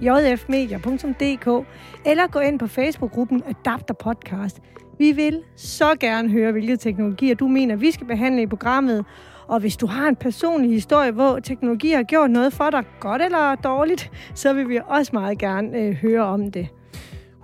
jfmedia.dk 0.03 1.67
eller 2.07 2.27
gå 2.27 2.39
ind 2.39 2.59
på 2.59 2.67
Facebook-gruppen 2.67 3.43
Adapter 3.47 3.95
Podcast. 3.95 4.61
Vi 4.99 5.13
vil 5.13 5.43
så 5.57 5.95
gerne 6.01 6.29
høre, 6.29 6.53
hvilke 6.53 6.77
teknologier 6.77 7.35
du 7.35 7.49
mener, 7.49 7.77
vi 7.77 7.91
skal 7.91 8.07
behandle 8.07 8.43
i 8.43 8.47
programmet. 8.47 9.05
Og 9.47 9.61
hvis 9.61 9.77
du 9.77 9.87
har 9.87 10.09
en 10.09 10.17
personlig 10.17 10.71
historie, 10.71 11.11
hvor 11.11 11.39
teknologi 11.39 11.93
har 11.93 12.03
gjort 12.03 12.31
noget 12.31 12.53
for 12.53 12.71
dig, 12.71 12.85
godt 13.01 13.23
eller 13.23 13.55
dårligt, 13.55 14.11
så 14.35 14.53
vil 14.53 14.69
vi 14.69 14.81
også 14.87 15.11
meget 15.13 15.39
gerne 15.39 15.89
uh, 15.89 15.95
høre 15.95 16.23
om 16.23 16.51
det. 16.51 16.69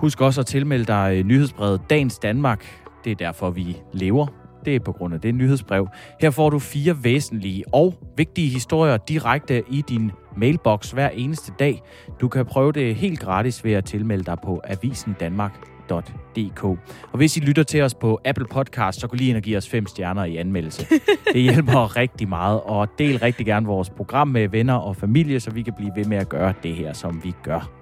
Husk 0.01 0.21
også 0.21 0.41
at 0.41 0.47
tilmelde 0.47 0.85
dig 0.85 1.15
øh, 1.19 1.25
nyhedsbrevet 1.25 1.81
Dagens 1.91 2.19
Danmark. 2.19 2.65
Det 3.05 3.11
er 3.11 3.17
derfor, 3.17 3.51
vi 3.51 3.77
lever. 3.93 4.27
Det 4.65 4.77
er 4.77 4.81
på 4.81 4.93
grund 4.93 5.15
af 5.15 5.21
det 5.21 5.35
nyhedsbrev. 5.35 5.89
Her 6.21 6.31
får 6.31 6.51
du 6.51 6.59
fire 6.59 7.05
væsentlige 7.05 7.65
og 7.73 7.95
vigtige 8.17 8.49
historier 8.49 8.97
direkte 8.97 9.63
i 9.71 9.83
din 9.89 10.13
mailbox 10.37 10.91
hver 10.91 11.09
eneste 11.09 11.53
dag. 11.59 11.83
Du 12.21 12.29
kan 12.29 12.47
prøve 12.47 12.73
det 12.73 12.95
helt 12.95 13.21
gratis 13.21 13.65
ved 13.65 13.73
at 13.73 13.85
tilmelde 13.85 14.25
dig 14.25 14.37
på 14.45 14.61
avisendanmark.dk. 14.65 16.65
Og 17.13 17.17
hvis 17.17 17.37
I 17.37 17.41
lytter 17.41 17.63
til 17.63 17.83
os 17.83 17.95
på 17.95 18.21
Apple 18.25 18.47
Podcast, 18.51 19.01
så 19.01 19.09
kan 19.09 19.17
I 19.17 19.19
lige 19.19 19.29
ind 19.29 19.37
og 19.37 19.43
give 19.43 19.57
os 19.57 19.69
fem 19.69 19.87
stjerner 19.87 20.25
i 20.25 20.37
anmeldelse. 20.37 20.87
Det 21.33 21.43
hjælper 21.43 21.97
rigtig 21.97 22.29
meget, 22.29 22.61
og 22.61 22.89
del 22.99 23.19
rigtig 23.19 23.47
gerne 23.47 23.67
vores 23.67 23.91
program 23.91 24.29
med 24.29 24.49
venner 24.49 24.75
og 24.75 24.97
familie, 24.97 25.41
så 25.41 25.51
vi 25.51 25.63
kan 25.63 25.73
blive 25.77 25.93
ved 25.97 26.05
med 26.05 26.17
at 26.17 26.29
gøre 26.29 26.55
det 26.63 26.75
her, 26.75 26.93
som 26.93 27.21
vi 27.25 27.35
gør. 27.43 27.80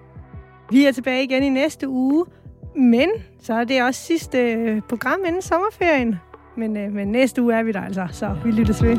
Vi 0.70 0.84
er 0.84 0.92
tilbage 0.92 1.24
igen 1.24 1.42
i 1.42 1.48
næste 1.48 1.88
uge, 1.88 2.24
men 2.76 3.08
så 3.42 3.54
er 3.54 3.64
det 3.64 3.82
også 3.82 4.00
sidste 4.00 4.38
øh, 4.38 4.80
program 4.88 5.18
inden 5.26 5.42
sommerferien. 5.42 6.16
Men, 6.56 6.76
øh, 6.76 6.92
men 6.92 7.08
næste 7.08 7.42
uge 7.42 7.54
er 7.54 7.62
vi 7.62 7.72
der 7.72 7.80
altså, 7.80 8.08
så 8.12 8.36
vi 8.44 8.50
lyttes 8.50 8.82
ved. 8.82 8.98